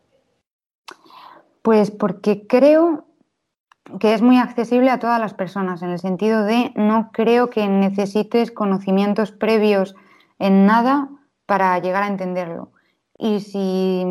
[1.61, 3.05] Pues porque creo
[3.99, 7.67] que es muy accesible a todas las personas, en el sentido de no creo que
[7.67, 9.95] necesites conocimientos previos
[10.39, 11.09] en nada
[11.45, 12.71] para llegar a entenderlo.
[13.17, 14.05] Y si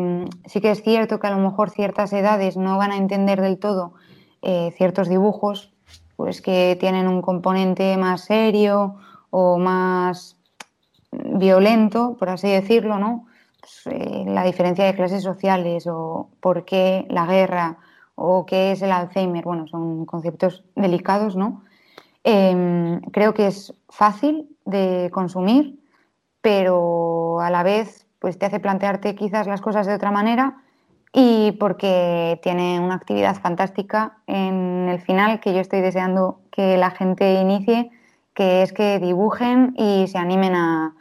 [0.45, 3.57] sí que es cierto que a lo mejor ciertas edades no van a entender del
[3.57, 3.93] todo
[4.41, 5.73] eh, ciertos dibujos,
[6.15, 8.97] pues que tienen un componente más serio
[9.29, 10.37] o más
[11.11, 13.25] violento, por así decirlo, ¿no?
[13.59, 17.77] Pues, eh, la diferencia de clases sociales o por qué la guerra
[18.15, 21.63] o qué es el Alzheimer, bueno, son conceptos delicados, ¿no?
[22.23, 25.79] Em, creo que es fácil de consumir,
[26.41, 30.57] pero a la vez pues te hace plantearte quizás las cosas de otra manera
[31.13, 36.91] y porque tiene una actividad fantástica en el final que yo estoy deseando que la
[36.91, 37.91] gente inicie,
[38.37, 40.93] que es que dibujen y se animen a,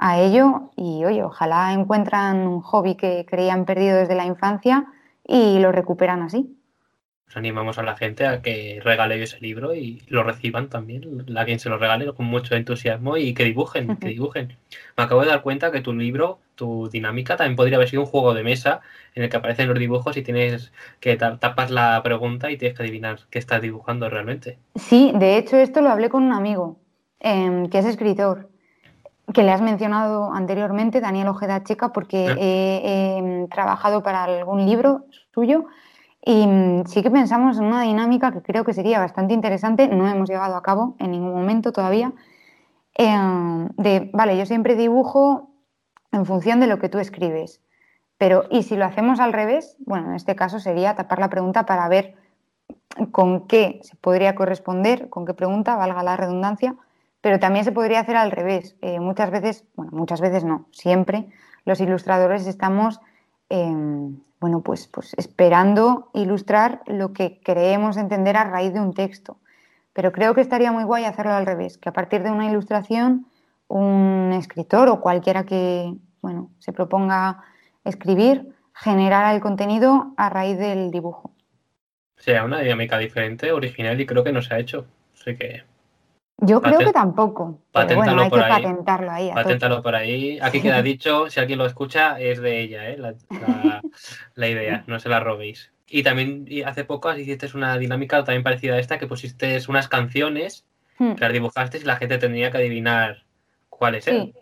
[0.00, 4.86] a ello y oye, ojalá encuentran un hobby que creían perdido desde la infancia
[5.24, 6.56] y lo recuperan así.
[7.26, 11.44] Pues animamos a la gente a que regale ese libro y lo reciban también, a
[11.44, 14.56] quien se lo regale con mucho entusiasmo y que dibujen, que dibujen.
[14.96, 18.08] Me acabo de dar cuenta que tu libro, tu dinámica, también podría haber sido un
[18.08, 18.80] juego de mesa
[19.14, 22.76] en el que aparecen los dibujos y tienes que ta- tapas la pregunta y tienes
[22.76, 24.58] que adivinar qué estás dibujando realmente.
[24.74, 26.78] Sí, de hecho esto lo hablé con un amigo
[27.20, 28.48] em, que es escritor,
[29.32, 34.66] que le has mencionado anteriormente, Daniel Ojeda Checa, porque he, he, em, trabajado para algún
[34.66, 35.66] libro suyo
[36.24, 40.08] y mm, sí que pensamos en una dinámica que creo que sería bastante interesante, no
[40.08, 42.12] hemos llegado a cabo en ningún momento todavía,
[42.94, 45.50] em, de, vale, yo siempre dibujo
[46.12, 47.62] en función de lo que tú escribes,
[48.18, 49.76] pero ¿y si lo hacemos al revés?
[49.86, 52.16] Bueno, en este caso sería tapar la pregunta para ver
[53.12, 56.74] con qué se podría corresponder, con qué pregunta, valga la redundancia,
[57.20, 58.76] pero también se podría hacer al revés.
[58.80, 61.28] Eh, muchas veces, bueno, muchas veces no, siempre
[61.64, 63.00] los ilustradores estamos,
[63.50, 63.72] eh,
[64.40, 69.38] bueno, pues, pues esperando ilustrar lo que creemos entender a raíz de un texto.
[69.92, 73.26] Pero creo que estaría muy guay hacerlo al revés, que a partir de una ilustración
[73.68, 77.44] un escritor o cualquiera que, bueno, se proponga
[77.84, 81.32] escribir generara el contenido a raíz del dibujo.
[82.16, 84.86] Sea una dinámica diferente, original y creo que no se ha hecho.
[85.14, 85.62] Así que
[86.42, 87.58] Yo creo que tampoco.
[87.72, 88.62] Paténtalo bueno, hay por que ahí.
[88.62, 89.30] patentarlo ahí.
[89.34, 90.38] paténtalo por ahí.
[90.40, 92.96] Aquí queda dicho, si alguien lo escucha, es de ella, ¿eh?
[92.98, 93.82] la, la-
[94.34, 95.72] la idea, no se la robéis.
[95.86, 100.64] Y también hace poco hiciste una dinámica también parecida a esta, que pusiste unas canciones,
[100.98, 101.14] Hmm.
[101.14, 103.24] que las dibujaste y la gente tendría que adivinar
[103.70, 104.26] cuáles eran.
[104.26, 104.34] Sí.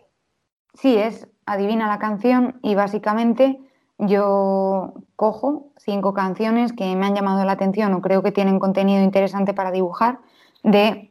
[0.73, 3.59] sí, es adivina la canción y básicamente
[3.97, 9.01] yo cojo cinco canciones que me han llamado la atención o creo que tienen contenido
[9.03, 10.19] interesante para dibujar
[10.63, 11.08] de,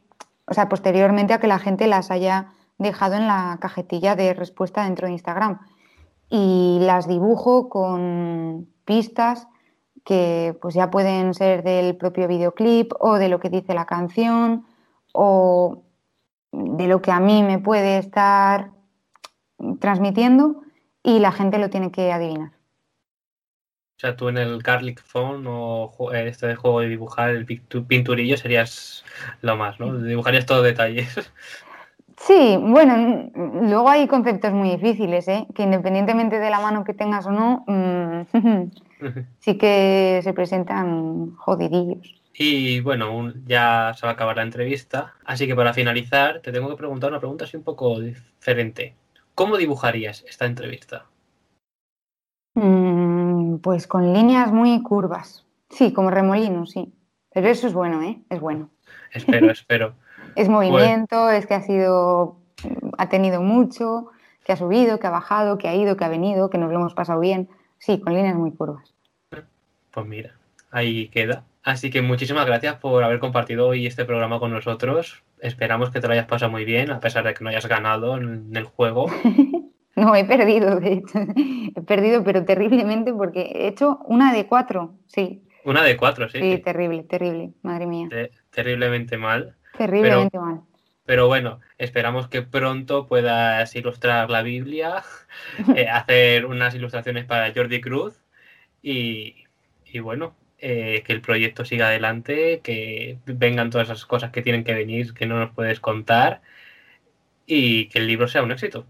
[0.49, 4.83] o sea, posteriormente a que la gente las haya dejado en la cajetilla de respuesta
[4.83, 5.59] dentro de Instagram.
[6.29, 9.47] Y las dibujo con pistas
[10.05, 14.65] que pues ya pueden ser del propio videoclip o de lo que dice la canción
[15.13, 15.83] o
[16.51, 18.71] de lo que a mí me puede estar
[19.79, 20.61] transmitiendo
[21.03, 22.58] y la gente lo tiene que adivinar.
[23.99, 27.85] O sea, tú en el Garlic Phone o eh, este juego de dibujar el pintu-
[27.85, 29.03] pinturillo serías
[29.41, 29.97] lo más, ¿no?
[29.97, 31.13] Dibujarías todos detalles.
[32.17, 35.47] Sí, bueno, luego hay conceptos muy difíciles, ¿eh?
[35.55, 38.67] que independientemente de la mano que tengas o no, mm,
[39.39, 42.21] sí que se presentan jodidillos.
[42.33, 46.51] Y bueno, un- ya se va a acabar la entrevista, así que para finalizar te
[46.51, 48.95] tengo que preguntar una pregunta así un poco diferente.
[49.33, 51.05] ¿Cómo dibujarías esta entrevista?
[52.55, 52.88] Mm,
[53.61, 55.45] pues con líneas muy curvas.
[55.69, 56.93] Sí, como remolinos, sí.
[57.33, 58.21] Pero eso es bueno, ¿eh?
[58.29, 58.69] Es bueno.
[59.13, 59.93] Espero, espero.
[60.35, 62.37] Es movimiento, es que ha sido,
[62.97, 64.07] ha tenido mucho,
[64.43, 66.79] que ha subido, que ha bajado, que ha ido, que ha venido, que nos lo
[66.79, 67.49] hemos pasado bien.
[67.77, 68.93] Sí, con líneas muy curvas.
[69.91, 70.35] Pues mira,
[70.71, 71.43] ahí queda.
[71.63, 75.23] Así que muchísimas gracias por haber compartido hoy este programa con nosotros.
[75.39, 78.17] Esperamos que te lo hayas pasado muy bien, a pesar de que no hayas ganado
[78.17, 79.07] en el juego.
[80.05, 81.19] No, he perdido, de hecho.
[81.75, 84.95] He perdido, pero terriblemente porque he hecho una de cuatro.
[85.07, 86.39] Sí, Una de cuatro, sí.
[86.39, 87.53] sí, terrible, terrible.
[87.61, 88.07] Madre mía.
[88.09, 89.55] Te- terriblemente mal.
[89.77, 90.61] Terriblemente mal.
[91.05, 95.03] Pero bueno, esperamos que pronto puedas ilustrar la Biblia,
[95.75, 98.21] eh, hacer unas ilustraciones para Jordi Cruz
[98.83, 99.45] y,
[99.85, 104.63] y bueno, eh, que el proyecto siga adelante, que vengan todas esas cosas que tienen
[104.63, 106.41] que venir, que no nos puedes contar
[107.45, 108.85] y que el libro sea un éxito.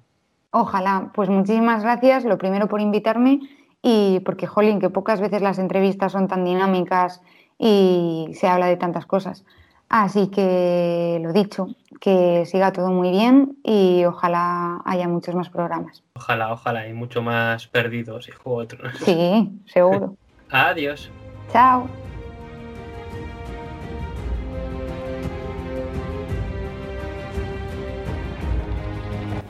[0.51, 1.11] Ojalá.
[1.13, 3.39] Pues muchísimas gracias, lo primero por invitarme
[3.81, 7.21] y porque, jolín, que pocas veces las entrevistas son tan dinámicas
[7.57, 9.45] y se habla de tantas cosas.
[9.89, 11.67] Así que lo dicho,
[11.99, 16.03] que siga todo muy bien y ojalá haya muchos más programas.
[16.13, 18.97] Ojalá, ojalá, hay mucho más perdidos y Juego de Tronos.
[18.99, 20.15] Sí, seguro.
[20.51, 21.09] Adiós.
[21.51, 21.87] Chao.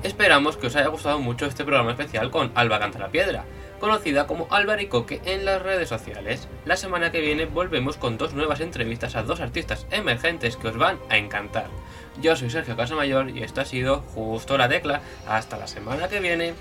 [0.02, 3.44] Esperamos que os haya gustado mucho este programa especial con Alba Canta la Piedra,
[3.82, 6.48] conocida como Albaricoque en las redes sociales.
[6.64, 10.78] La semana que viene volvemos con dos nuevas entrevistas a dos artistas emergentes que os
[10.78, 11.68] van a encantar.
[12.22, 15.02] Yo soy Sergio Casamayor y esto ha sido Justo la Tecla.
[15.28, 16.54] Hasta la semana que viene.